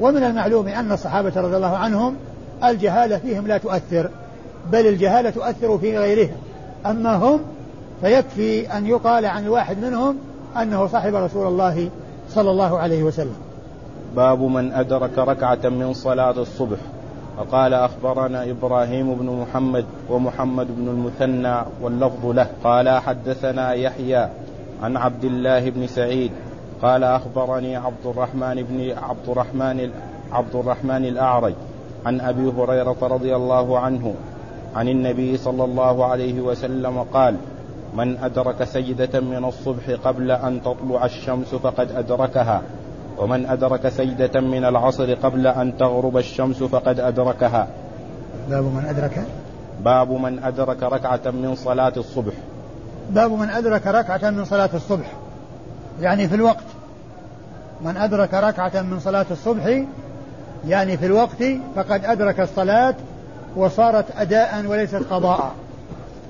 ومن 0.00 0.22
المعلوم 0.22 0.68
أن 0.68 0.92
الصحابة 0.92 1.32
رضي 1.36 1.56
الله 1.56 1.76
عنهم 1.76 2.16
الجهالة 2.64 3.18
فيهم 3.18 3.46
لا 3.46 3.58
تؤثر 3.58 4.10
بل 4.72 4.86
الجهالة 4.86 5.30
تؤثر 5.30 5.78
في 5.78 5.98
غيرهم. 5.98 6.36
أما 6.86 7.16
هم 7.16 7.40
فيكفي 8.00 8.76
أن 8.76 8.86
يقال 8.86 9.26
عن 9.26 9.44
الواحد 9.44 9.84
منهم 9.84 10.16
أنه 10.62 10.86
صاحب 10.86 11.14
رسول 11.14 11.46
الله 11.46 11.90
صلى 12.30 12.50
الله 12.50 12.78
عليه 12.78 13.02
وسلم. 13.02 13.36
باب 14.16 14.42
من 14.42 14.72
أدرك 14.72 15.18
ركعة 15.18 15.68
من 15.68 15.94
صلاة 15.94 16.30
الصبح. 16.30 16.78
وقال 17.38 17.74
أخبرنا 17.74 18.50
إبراهيم 18.50 19.14
بن 19.14 19.26
محمد 19.26 19.84
ومحمد 20.10 20.66
بن 20.76 20.88
المثنى 20.88 21.62
واللفظ 21.82 22.26
له. 22.26 22.46
قال 22.64 22.88
حدثنا 22.88 23.72
يحيى 23.72 24.28
عن 24.82 24.96
عبد 24.96 25.24
الله 25.24 25.70
بن 25.70 25.86
سعيد. 25.86 26.30
قال 26.82 27.04
أخبرني 27.04 27.76
عبد 27.76 28.06
الرحمن 28.06 28.54
بن 28.54 28.98
عبد 28.98 29.28
الرحمن 29.28 29.90
عبد 30.32 30.54
الرحمن 30.54 31.04
الأعرج. 31.04 31.54
عن 32.06 32.20
أبي 32.20 32.52
هريرة 32.58 32.96
رضي 33.02 33.36
الله 33.36 33.78
عنه 33.78 34.14
عن 34.76 34.88
النبي 34.88 35.36
صلى 35.36 35.64
الله 35.64 36.04
عليه 36.04 36.40
وسلم 36.40 37.02
قال 37.02 37.36
من 37.94 38.18
أدرك 38.18 38.64
سجدة 38.64 39.20
من 39.20 39.44
الصبح 39.44 39.90
قبل 40.04 40.30
أن 40.30 40.60
تطلع 40.62 41.04
الشمس 41.04 41.54
فقد 41.54 41.90
أدركها 41.90 42.62
ومن 43.18 43.46
أدرك 43.46 43.88
سجدة 43.88 44.40
من 44.40 44.64
العصر 44.64 45.14
قبل 45.14 45.46
أن 45.46 45.78
تغرب 45.78 46.16
الشمس 46.16 46.62
فقد 46.62 47.00
أدركها. 47.00 47.68
باب 48.50 48.64
من 48.64 48.84
أدرك؟ 48.88 49.24
باب 49.84 50.10
من 50.12 50.44
أدرك 50.44 50.82
ركعة 50.82 51.30
من 51.30 51.54
صلاة 51.54 51.92
الصبح. 51.96 52.32
باب 53.10 53.32
من 53.32 53.50
أدرك 53.50 53.86
ركعة 53.86 54.30
من 54.30 54.44
صلاة 54.44 54.70
الصبح. 54.74 55.12
يعني 56.00 56.28
في 56.28 56.34
الوقت. 56.34 56.64
من 57.84 57.96
أدرك 57.96 58.34
ركعة 58.34 58.82
من 58.82 59.00
صلاة 59.00 59.26
الصبح 59.30 59.84
يعني 60.68 60.96
في 60.96 61.06
الوقت 61.06 61.44
فقد 61.76 62.04
أدرك 62.04 62.40
الصلاة 62.40 62.94
وصارت 63.56 64.04
أداء 64.18 64.66
وليست 64.66 65.02
قضاء. 65.10 65.52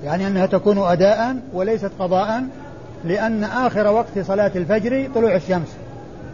يعني 0.03 0.27
أنها 0.27 0.45
تكون 0.45 0.77
أداء 0.77 1.35
وليست 1.53 1.91
قضاء 1.99 2.43
لأن 3.05 3.43
آخر 3.43 3.87
وقت 3.87 4.19
صلاة 4.19 4.51
الفجر 4.55 5.09
طلوع 5.15 5.35
الشمس. 5.35 5.67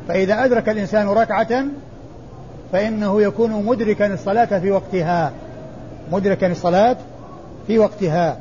فإذا 0.08 0.46
أدرك 0.46 0.70
الإنسان 0.70 1.08
ركعة 1.08 1.66
فإنه 2.72 3.22
يكون 3.22 3.66
مدركا 3.66 4.14
الصلاة 4.14 4.60
في 4.60 4.72
وقتها 4.72 5.32
مدركا 6.12 6.48
الصلاة 6.48 6.98
في 7.68 7.80
وقتها. 7.80 8.38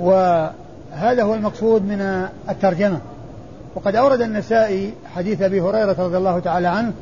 وهذا 0.00 1.22
هو 1.22 1.34
المقصود 1.34 1.82
من 1.82 2.28
الترجمة. 2.48 2.98
وقد 3.74 3.96
أورد 3.96 4.20
النسائي 4.20 4.94
حديث 5.14 5.42
أبي 5.42 5.60
هريرة 5.60 5.96
رضي 5.98 6.16
الله 6.16 6.38
تعالى 6.38 6.68
عنه 6.68 6.92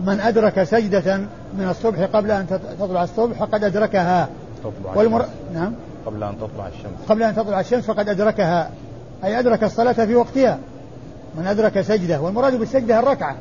من 0.00 0.20
أدرك 0.20 0.62
سجدة 0.62 1.16
من 1.58 1.68
الصبح 1.70 2.00
قبل 2.00 2.30
أن 2.30 2.46
تطلع 2.78 3.04
الصبح 3.04 3.38
فقد 3.38 3.64
أدركها. 3.64 4.28
تطلع 4.60 4.94
والمر... 4.94 5.26
نعم. 5.54 5.72
قبل 6.06 6.22
أن 6.22 6.34
تطلع 6.38 6.66
الشمس. 6.66 7.08
قبل 7.08 7.22
أن 7.22 7.36
تطلع 7.36 7.60
الشمس 7.60 7.84
فقد 7.84 8.08
أدركها. 8.08 8.70
أي 9.24 9.38
أدرك 9.38 9.64
الصلاة 9.64 9.92
في 9.92 10.14
وقتها. 10.14 10.58
من 11.38 11.46
أدرك 11.46 11.80
سجدة. 11.80 12.20
والمراد 12.20 12.54
بالسجدة 12.58 12.98
الركعة. 12.98 13.36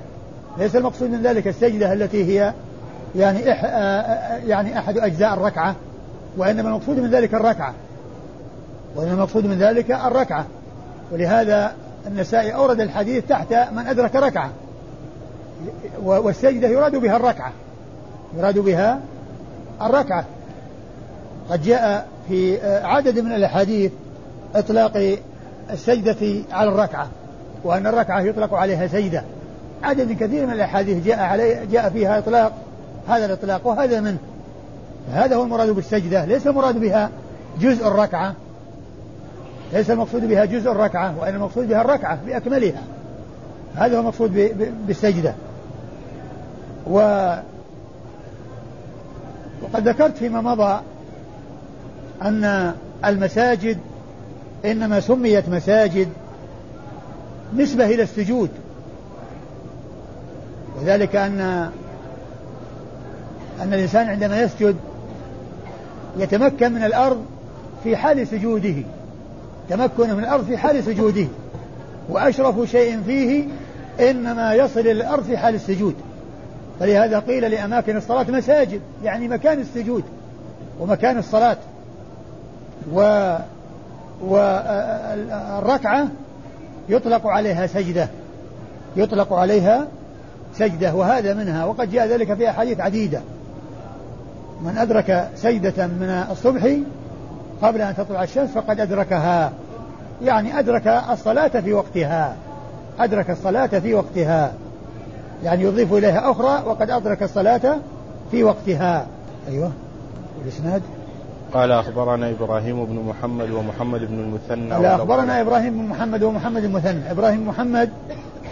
ليس 0.58 0.76
المقصود 0.76 1.10
من 1.10 1.22
ذلك 1.22 1.48
السجدة 1.48 1.94
التي 1.94 2.24
هي 2.24 2.54
يعني 3.16 3.52
إح 3.52 3.64
يعني 4.46 4.80
أحد 4.80 4.98
أجزاء 4.98 5.34
الركعة 5.34 5.76
وإنما 6.38 6.70
المقصود 6.70 7.00
من 7.00 7.10
ذلك 7.10 7.34
الركعة. 7.34 7.74
وإنما 8.96 9.14
المقصود 9.14 9.46
من 9.46 9.58
ذلك 9.58 9.92
الركعة. 9.92 10.46
ولهذا 11.12 11.74
النسائي 12.08 12.56
أورد 12.56 12.80
الحديث 12.80 13.24
تحت 13.28 13.54
من 13.54 13.88
أدرك 13.88 14.16
ركعة. 14.16 14.50
والسجدة 16.04 16.68
يراد 16.68 16.96
بها 16.96 17.18
الركعة. 17.18 17.52
يراد 18.38 18.60
بها 18.60 19.00
الركعة. 19.82 20.26
قد 21.50 21.62
جاء 21.62 22.08
في 22.28 22.68
عدد 22.84 23.20
من 23.20 23.32
الأحاديث 23.32 23.92
إطلاق 24.56 25.18
السجدة 25.72 26.44
على 26.52 26.70
الركعة 26.70 27.08
وأن 27.64 27.88
الركعة 27.88 28.22
يطلق 28.22 28.54
عليها 28.54 28.88
سجدة. 28.88 29.24
عدد 29.84 30.12
كثير 30.12 30.46
من 30.46 30.54
الأحاديث 30.54 31.06
جاء 31.06 31.20
عليه 31.20 31.66
جاء 31.72 31.90
فيها 31.90 32.18
إطلاق 32.18 32.54
هذا 33.08 33.26
الإطلاق 33.26 33.68
وهذا 33.68 34.00
منه. 34.00 34.18
هذا 35.12 35.36
هو 35.36 35.44
المراد 35.44 35.70
بالسجدة. 35.70 36.26
ليس 36.26 36.48
المراد 36.48 36.80
بها 36.80 37.10
جزء 37.60 37.88
الركعة. 37.88 38.34
ليس 39.74 39.92
المقصود 39.92 40.28
بها 40.28 40.46
جزء 40.46 40.72
الركعة 40.72 41.20
وإن 41.20 41.36
المقصود 41.36 41.68
بها 41.68 41.82
الركعة 41.82 42.20
بأكملها. 42.26 42.82
هذا 43.76 43.96
هو 43.96 44.00
المقصود 44.00 44.34
بالسجدة. 44.88 45.34
و 46.88 46.98
وقد 49.62 49.88
ذكرت 49.88 50.18
فيما 50.18 50.42
مضى 50.42 50.82
أن 52.22 52.74
المساجد 53.06 53.78
إنما 54.66 55.00
سميت 55.00 55.50
مساجد 55.50 56.08
نسبة 57.56 57.86
إلى 57.86 58.04
السجود. 58.04 58.50
وذلك 60.82 61.16
أن 61.16 61.40
أن 63.62 63.74
الإنسان 63.74 64.08
عندما 64.08 64.42
يسجد 64.42 64.76
يتمكن 66.18 66.72
من 66.74 66.84
الأرض 66.84 67.26
في 67.84 67.98
حال 67.98 68.28
سجوده. 68.28 68.76
تمكنه 69.70 70.14
من 70.14 70.24
الأرض 70.24 70.46
في 70.46 70.58
حال 70.58 70.84
سجوده. 70.84 71.28
وأشرف 72.10 72.70
شيء 72.70 73.02
فيه 73.06 73.44
إنما 74.00 74.54
يصل 74.54 74.80
إلى 74.80 74.92
الأرض 74.92 75.24
في 75.24 75.38
حال 75.38 75.56
السجود. 75.56 75.96
فلهذا 76.80 77.20
قيل 77.20 77.52
لأماكن 77.52 77.98
الصلاة 77.98 78.32
مساجد 78.32 78.82
يعني 79.04 79.28
مكان 79.28 79.60
السجود 79.60 80.04
ومكان 80.80 81.18
الصلاة. 81.18 81.58
و 82.94 83.36
والركعة 84.22 86.08
يطلق 86.90 87.28
عليها 87.28 87.68
سجدة 87.68 88.08
يطلق 88.96 89.34
عليها 89.34 89.88
سجدة 90.56 90.96
وهذا 90.96 91.34
منها 91.34 91.66
وقد 91.66 91.92
جاء 91.92 92.08
ذلك 92.08 92.34
في 92.34 92.50
أحاديث 92.50 92.80
عديدة. 92.80 93.22
من 94.62 94.78
أدرك 94.78 95.30
سجدة 95.36 95.88
من 95.88 96.26
الصبح 96.32 96.78
قبل 97.62 97.82
أن 97.82 97.96
تطلع 97.96 98.24
الشمس 98.24 98.50
فقد 98.50 98.80
أدركها. 98.80 99.52
يعني 100.22 100.60
أدرك 100.60 100.88
الصلاة 100.88 101.48
في 101.48 101.74
وقتها 101.74 102.36
أدرك 103.00 103.30
الصلاة 103.30 103.68
في 103.68 103.94
وقتها. 103.94 104.54
يعني 105.44 105.64
يضيف 105.64 105.94
إليها 105.94 106.32
أخرى 106.32 106.64
وقد 106.66 106.90
أدرك 106.90 107.24
الصلاة 107.24 107.78
في 108.32 108.44
وقتها. 108.44 109.08
أيوه. 109.48 109.72
الإسناد 110.44 110.82
قال 111.54 111.72
أخبرنا 111.72 112.30
إبراهيم 112.30 112.86
بن 112.86 112.96
محمد 113.10 113.52
ومحمد 113.52 114.00
بن 114.00 114.20
المثنى 114.20 114.74
قال 114.74 114.86
أخبرنا 114.86 115.42
إبراهيم 115.42 115.74
بن 115.74 115.84
محمد 115.84 116.24
ومحمد 116.24 116.64
المثنى. 116.64 117.12
إبراهيم 117.12 117.40
بن 117.40 117.46
محمد 117.46 117.90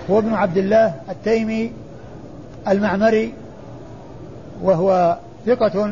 هو 0.10 0.20
ابن 0.20 0.34
عبد 0.34 0.58
الله 0.58 0.94
التيمي 1.10 1.72
المعمري 2.68 3.34
وهو 4.64 5.18
ثقة 5.46 5.86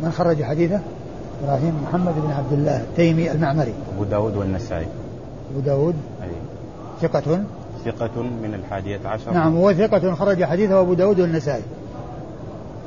من 0.00 0.12
خرج 0.12 0.42
حديثه. 0.42 0.80
إبراهيم 1.44 1.82
محمد 1.88 2.14
بن 2.14 2.30
عبد 2.30 2.52
الله 2.52 2.76
التيمي 2.76 3.32
المعمري. 3.32 3.74
أبو 3.94 4.04
داود 4.04 4.36
والنسائي. 4.36 4.86
أبو 5.52 5.60
داود. 5.60 5.94
أي. 6.22 6.28
ثقة 7.00 7.44
ثقة 7.84 8.22
من 8.22 8.54
الحادية 8.54 9.00
عشر. 9.04 9.32
نعم 9.32 9.56
هو 9.56 9.72
ثقة 9.72 10.14
خرج 10.14 10.44
حديثه 10.44 10.80
أبو 10.80 10.94
داود 10.94 11.20
والنسائي. 11.20 11.62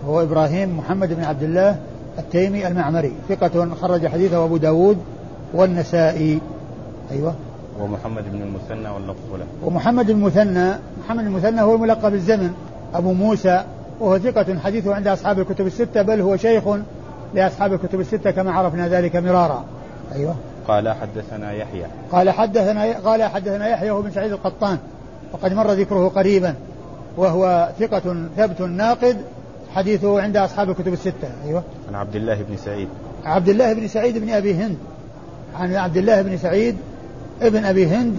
هو 0.08 0.22
إبراهيم 0.22 0.78
محمد 0.78 1.14
بن 1.14 1.24
عبد 1.24 1.44
الله 1.44 1.80
التيمي 2.20 2.68
المعمري. 2.68 3.14
ثقة 3.30 3.70
خرج 3.82 4.08
حديثه 4.08 4.46
أبو 4.46 4.58
داود 4.58 4.98
والنسائي. 5.54 6.40
أيوة. 7.12 7.36
ومحمد 7.82 8.24
بن 8.32 8.42
المثنى 8.42 8.90
واللفظ 8.90 9.34
له. 9.40 9.46
ومحمد 9.64 10.10
المثنى 10.10 10.74
محمد 11.06 11.26
المثنى 11.26 11.62
هو 11.62 11.76
الملقب 11.76 12.12
بالزمن. 12.12 12.52
أبو 12.94 13.14
موسى 13.14 13.64
وهو 14.00 14.18
ثقة 14.18 14.60
حديثه 14.60 14.96
عند 14.96 15.08
أصحاب 15.08 15.40
الكتب 15.40 15.68
الستة 15.68 16.02
بل 16.02 16.22
هو 16.22 16.36
شيخ 16.38 16.64
لأصحاب 17.34 17.74
الكتب 17.74 18.00
الستة 18.00 18.32
كما 18.32 18.52
عرفنا 18.52 18.88
ذلك 18.88 19.16
مرارا. 19.16 19.64
أيوة. 20.16 20.36
قال 20.68 20.90
حدثنا 20.90 21.52
يحيى. 21.52 21.86
قال 22.12 22.30
حدثنا 22.30 23.00
قال 23.00 23.24
حدثنا 23.24 23.68
يحيى 23.70 23.92
بن 23.92 24.12
سعيد 24.12 24.32
القطان. 24.32 24.78
وقد 25.34 25.54
مر 25.54 25.72
ذكره 25.72 26.10
قريبا. 26.10 26.56
وهو 27.18 27.70
ثقة 27.80 28.28
ثبت 28.38 28.62
ناقد. 28.62 29.18
حديثه 29.76 30.22
عند 30.22 30.38
أصحاب 30.38 30.70
الكتب 30.70 30.94
الستة. 30.94 31.30
أيوة. 31.46 31.64
عن 31.90 31.96
عبد 31.96 32.16
الله 32.16 32.42
بن 32.50 32.58
سعيد. 32.58 32.88
عبد 33.26 33.50
الله 33.50 33.74
بن 33.74 33.88
سعيد 33.88 34.18
بن 34.18 34.30
أبي 34.30 34.54
هند. 34.54 34.78
عن 35.56 35.76
عبد 35.76 35.98
الله 35.98 36.22
بن 36.22 36.38
سعيد 36.38 36.78
ابن 37.42 37.66
أبي 37.66 37.88
هند. 37.88 38.18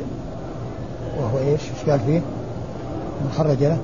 وهو 1.18 1.38
إيش؟ 1.38 1.60
إيش 1.60 1.90
قال 1.90 2.00
فيه؟ 2.00 2.20
من 3.20 3.32
خرج 3.36 3.64
له. 3.64 3.78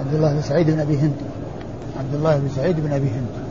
عبد 0.00 0.14
الله 0.14 0.34
بن 0.34 0.42
سعيد 0.42 0.70
بن 0.70 0.80
أبي 0.80 0.96
هند. 0.96 1.16
عبد 1.98 2.14
الله 2.14 2.36
بن 2.36 2.48
سعيد 2.48 2.80
بن 2.80 2.92
أبي 2.92 3.08
هند. 3.08 3.43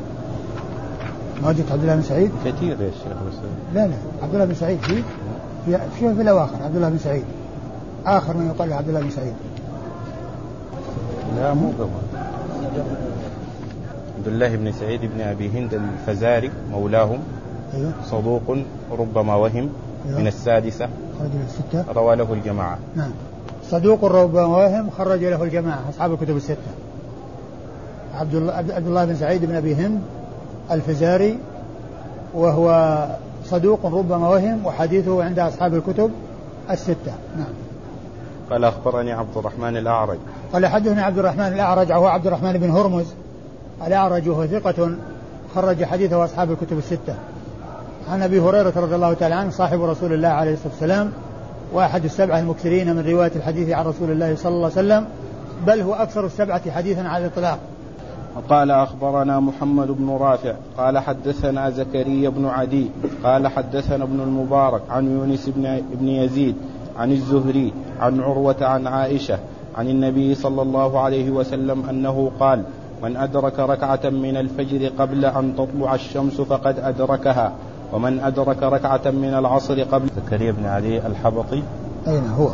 ما 1.42 1.52
جت 1.52 1.72
عبد 1.72 1.82
الله 1.82 1.96
بن 1.96 2.02
سعيد؟ 2.02 2.32
كثير 2.46 2.82
يا 2.82 2.92
شيخ 2.92 3.18
لا 3.74 3.88
لا 3.88 3.96
عبد 4.24 4.34
الله 4.34 4.46
بن 4.46 4.54
سعيد 4.54 4.80
في 4.80 5.04
في 5.66 5.78
في, 6.00 6.16
في 6.16 6.22
الأواخر 6.22 6.64
عبد 6.64 6.76
الله 6.76 6.90
بن 6.90 6.98
سعيد. 6.98 7.24
آخر 8.06 8.38
من 8.38 8.48
يقال 8.48 8.74
عبد 8.74 8.88
الله 8.88 9.02
بن 9.02 9.10
سعيد. 9.10 9.34
لا 11.38 11.54
مو 11.54 11.68
قبل. 11.80 11.90
عبد 14.18 14.28
الله 14.28 14.56
بن 14.56 14.72
سعيد 14.72 15.02
بن 15.02 15.22
أبي 15.22 15.50
هند 15.50 15.74
الفزاري 15.74 16.52
مولاهم. 16.72 17.20
أيوه. 17.74 17.92
صدوق 18.06 18.58
ربما 19.00 19.36
وهم. 19.36 19.70
أيوة. 20.08 20.20
من 20.20 20.28
السادسة. 20.28 20.88
خرج 21.20 21.30
له 21.34 21.46
الستة. 21.48 21.94
روى 21.94 22.16
له 22.16 22.34
الجماعة. 22.34 22.78
نعم. 22.96 23.12
صدوق 23.70 24.06
ربما 24.06 24.46
واهم 24.46 24.90
خرج 24.90 25.24
له 25.24 25.44
الجماعة 25.44 25.80
أصحاب 25.90 26.14
الكتب 26.14 26.38
الستة. 26.38 26.72
عبد 28.16 28.36
الله 28.36 28.54
عبد 28.54 28.88
الله 28.88 29.06
بن 29.06 29.16
سعيد 29.16 29.46
بن 29.46 29.56
أبي 29.56 29.76
هند 29.76 30.02
الفزاري 30.72 31.40
وهو 32.34 32.98
صدوق 33.46 33.86
ربما 33.86 34.30
وهم 34.30 34.66
وحديثه 34.66 35.24
عند 35.24 35.40
أصحاب 35.40 35.74
الكتب 35.74 36.12
الستة. 36.72 37.14
نعم. 37.38 37.54
قال 38.50 38.64
أخبرني 38.64 39.12
عبد 39.12 39.38
الرحمن 39.38 39.78
الأعرج. 39.78 40.18
قال 40.54 40.66
حدثنا 40.66 41.04
عبد 41.04 41.20
الرحمن 41.20 41.48
الأعرج 41.48 41.92
وهو 41.92 42.08
عبد 42.08 42.28
الرحمن 42.28 42.54
بن 42.54 42.72
هرمز. 42.72 43.06
الأعرج 43.88 44.30
وهو 44.30 44.48
ثقة 44.48 44.90
خرج 45.56 45.84
حديثه 45.84 46.26
أصحاب 46.26 46.52
الكتب 46.52 46.78
الستة. 46.78 47.16
عن 48.10 48.22
أبي 48.22 48.40
هريرة 48.40 48.74
رضي 48.76 48.96
الله 48.96 49.14
تعالى 49.14 49.36
عنه 49.36 49.50
صاحب 49.50 49.82
رسول 49.82 50.14
الله 50.14 50.28
عليه 50.28 50.54
الصلاة 50.54 50.72
والسلام 50.72 51.12
وأحد 51.74 52.06
السبعة 52.06 52.40
المكثرين 52.40 52.96
من 52.96 53.10
رواية 53.10 53.32
الحديث 53.36 53.70
عن 53.70 53.86
رسول 53.86 54.12
الله 54.12 54.36
صلى 54.36 54.50
الله 54.50 54.72
عليه 54.72 54.74
وسلم 54.74 55.06
بل 55.68 55.82
هو 55.82 55.94
أكثر 55.94 56.26
السبعة 56.26 56.72
حديثا 56.72 57.02
على 57.02 57.26
الإطلاق. 57.26 57.60
قال 58.50 58.72
أخبرنا 58.72 59.40
محمد 59.40 59.88
بن 59.88 60.10
رافع 60.10 60.54
قال 60.78 60.98
حدثنا 60.98 61.70
زكريا 61.70 62.30
بن 62.30 62.46
عدي 62.46 62.88
قال 63.24 63.48
حدثنا 63.48 64.04
ابن 64.04 64.20
المبارك 64.20 64.82
عن 64.90 65.12
يونس 65.12 65.50
بن, 65.50 65.82
بن 65.94 66.08
يزيد 66.08 66.56
عن 66.98 67.12
الزهري 67.12 67.74
عن 68.00 68.22
عروة 68.22 68.56
عن 68.62 68.88
عائشة 68.88 69.40
عن 69.76 69.90
النبي 69.90 70.36
صلى 70.36 70.62
الله 70.62 71.00
عليه 71.00 71.32
وسلم 71.32 71.90
أنه 71.90 72.32
قال 72.40 72.64
من 73.04 73.18
أدرك 73.18 73.60
ركعة 73.60 74.10
من 74.10 74.38
الفجر 74.38 74.92
قبل 75.00 75.26
أن 75.26 75.54
تطلع 75.56 75.96
الشمس 75.96 76.42
فقد 76.42 76.80
أدركها 76.80 77.52
ومن 77.94 78.20
أدرك 78.20 78.64
ركعة 78.64 79.12
من 79.12 79.34
العصر 79.34 79.84
قبل 79.84 80.08
زكريا 80.26 80.52
بن 80.52 80.66
علي 80.66 81.08
الحبطي. 81.08 81.64
أين 82.08 82.28
هو؟ 82.30 82.50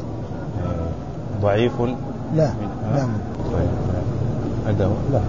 ضعيف. 1.42 1.82
لا 1.82 1.88
من- 2.54 2.96
لا. 2.96 3.08
هذا 4.68 4.86
هو 4.86 4.92
لا. 5.14 5.20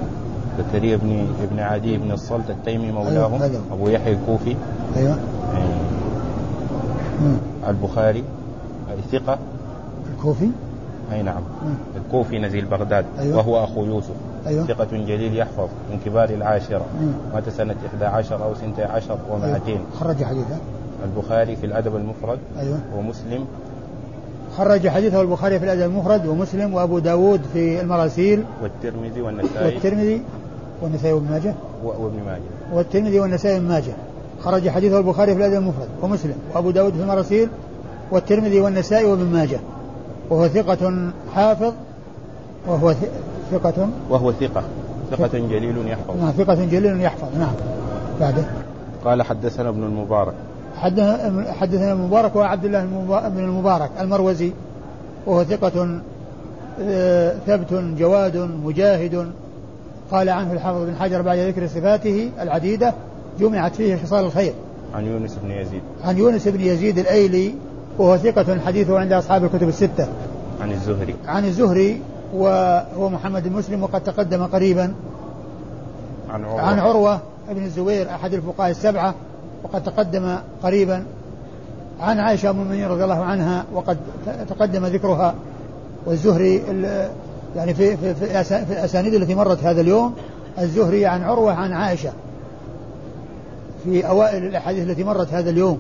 زكريا 0.59 0.97
بن 0.97 1.27
ابن 1.43 1.61
عدي 1.61 1.97
بن 1.97 2.11
الصلت 2.13 2.51
التيمي 2.51 2.93
مولاهم. 2.93 3.43
هذا 3.43 3.59
هو. 3.59 3.75
أبو 3.75 3.89
يحيى 3.89 4.13
الكوفي. 4.13 4.57
مم. 7.21 7.37
البخاري 7.69 8.25
ثقة 9.13 9.39
الكوفي؟ 10.15 10.49
أي 11.13 11.23
نعم. 11.23 11.43
مم. 11.65 11.75
الكوفي 11.97 12.39
نزيل 12.39 12.65
بغداد 12.65 13.05
أيوة. 13.19 13.37
وهو 13.37 13.65
أخو 13.65 13.85
يوسف. 13.85 14.15
أيوه. 14.47 14.67
ثقة 14.67 14.89
جليل 14.93 15.37
يحفظ 15.37 15.69
من 15.91 15.99
كبار 16.05 16.31
العاشرة. 16.31 16.87
مم. 17.01 17.13
مات 17.35 17.49
سنة 17.49 17.77
11 17.87 18.45
أو 18.45 18.53
12 18.53 19.19
و200 19.31 19.67
أيوه. 19.67 19.81
خرج 20.01 20.25
حديثه. 20.25 20.57
البخاري 21.05 21.57
في 21.57 21.67
الأدب 21.67 21.97
المفرد. 21.97 22.39
أيوه. 22.61 22.79
ومسلم. 22.97 23.45
خرج 24.57 24.89
حديثه 24.89 25.21
البخاري 25.21 25.59
في 25.59 25.65
الأدب 25.65 25.83
المفرد 25.83 26.27
ومسلم 26.27 26.75
وأبو 26.75 26.99
داود 26.99 27.41
في 27.53 27.81
المراسيل 27.81 28.45
والترمذي 28.63 29.21
والنسائي. 29.21 29.75
والترمذي 29.75 30.23
والنسائي 30.83 31.13
وابن 31.13 31.31
ماجه. 31.31 31.55
وابن 31.85 32.23
ماجه. 32.27 32.41
والترمذي 32.73 33.21
والنسائي 33.21 33.55
وابن 33.55 33.69
ماجه. 33.69 33.93
خرج 34.43 34.69
حديثه 34.69 34.99
البخاري 34.99 35.35
في 35.35 35.39
الأدب 35.39 35.55
المفرد 35.55 35.89
ومسلم 36.03 36.35
وأبو 36.55 36.71
داود 36.71 36.93
في 36.93 37.03
المراسيل 37.03 37.49
والترمذي 38.11 38.61
والنسائي 38.61 39.05
وابن 39.05 39.25
ماجه. 39.25 39.61
وهو 40.31 40.49
ثقة 40.49 41.11
حافظ 41.35 41.73
وهو 42.69 42.95
ثقة 43.53 43.89
وهو 44.11 44.33
ثقة. 44.33 44.63
ثقة 45.11 45.39
جليل 45.39 45.89
يحفظ 45.89 46.17
نعم 46.17 46.31
ثقة 46.31 46.65
جليل 46.65 47.01
يحفظ 47.01 47.29
نعم. 47.39 47.55
بعده. 48.21 48.45
قال 49.05 49.23
حدثنا 49.23 49.69
ابن 49.69 49.83
المبارك. 49.83 50.35
حدثنا 51.61 51.93
المبارك 51.93 52.37
وهو 52.37 52.45
عبد 52.45 52.65
الله 52.65 52.85
بن 53.29 53.45
المبارك 53.45 53.91
المروزي 54.01 54.53
وهو 55.27 55.45
ثقة 55.45 56.01
آه، 56.83 57.35
ثبت 57.47 57.73
جواد 57.73 58.37
مجاهد. 58.37 59.33
قال 60.11 60.29
عنه 60.29 60.53
الحافظ 60.53 60.83
بن 60.83 60.97
حجر 60.97 61.23
بعد 61.23 61.39
ذكر 61.39 61.67
صفاته 61.67 62.31
العديدة 62.41 62.95
جمعت 63.41 63.75
فيه 63.75 63.97
خصال 63.97 64.25
الخير. 64.25 64.53
عن 64.95 65.07
يونس 65.07 65.39
بن 65.43 65.51
يزيد. 65.51 65.83
عن 66.05 66.19
يونس 66.19 66.49
بن 66.49 66.61
يزيد 66.61 66.99
الأيلي 66.99 67.55
وهو 67.99 68.17
ثقة 68.17 68.61
حديثه 68.67 68.99
عند 68.99 69.13
أصحاب 69.13 69.45
الكتب 69.45 69.69
الستة. 69.69 70.09
عن 70.61 70.73
الزهري. 70.73 71.15
عن 71.27 71.45
الزهري 71.45 72.01
وهو 72.35 73.09
محمد 73.09 73.49
بن 73.49 73.57
مسلم 73.57 73.83
وقد 73.83 74.01
تقدم 74.01 74.47
قريبا. 74.47 74.95
عن 76.31 76.45
عروة. 76.45 76.61
عن 76.61 76.79
عروة 76.79 77.21
بن 77.51 77.65
الزبير 77.65 78.11
أحد 78.11 78.35
الفقهاء 78.35 78.71
السبعة. 78.71 79.15
وقد 79.65 79.83
تقدم 79.85 80.37
قريبا 80.63 81.05
عن 82.01 82.19
عائشة 82.19 82.51
أم 82.51 82.61
المؤمنين 82.61 82.89
رضي 82.89 83.05
الله 83.05 83.25
عنها 83.25 83.65
وقد 83.75 83.97
تقدم 84.49 84.87
ذكرها 84.87 85.35
والزهري 86.07 86.63
ال- 86.71 87.11
يعني 87.57 87.75
في 87.75 87.97
في 87.97 88.15
في 88.15 88.45
في 88.45 88.73
الأسانيد 88.73 89.15
التي 89.15 89.35
مرت 89.35 89.65
هذا 89.65 89.81
اليوم 89.81 90.15
الزهري 90.59 91.07
عن 91.07 91.23
عروة 91.23 91.53
عن 91.53 91.73
عائشة 91.73 92.13
في 93.85 94.09
أوائل 94.09 94.45
الأحاديث 94.47 94.89
التي 94.91 95.05
مرت 95.05 95.33
هذا 95.33 95.51
اليوم. 95.51 95.79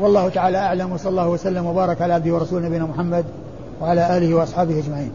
والله 0.00 0.28
تعالى 0.28 0.58
أعلم 0.58 0.92
وصلى 0.92 1.10
الله 1.10 1.28
وسلم 1.28 1.66
وبارك 1.66 2.02
على 2.02 2.14
عبده 2.14 2.34
ورسوله 2.34 2.66
نبينا 2.66 2.84
محمد 2.84 3.24
وعلى 3.82 4.16
آله 4.16 4.34
وأصحابه 4.34 4.78
أجمعين. 4.78 5.10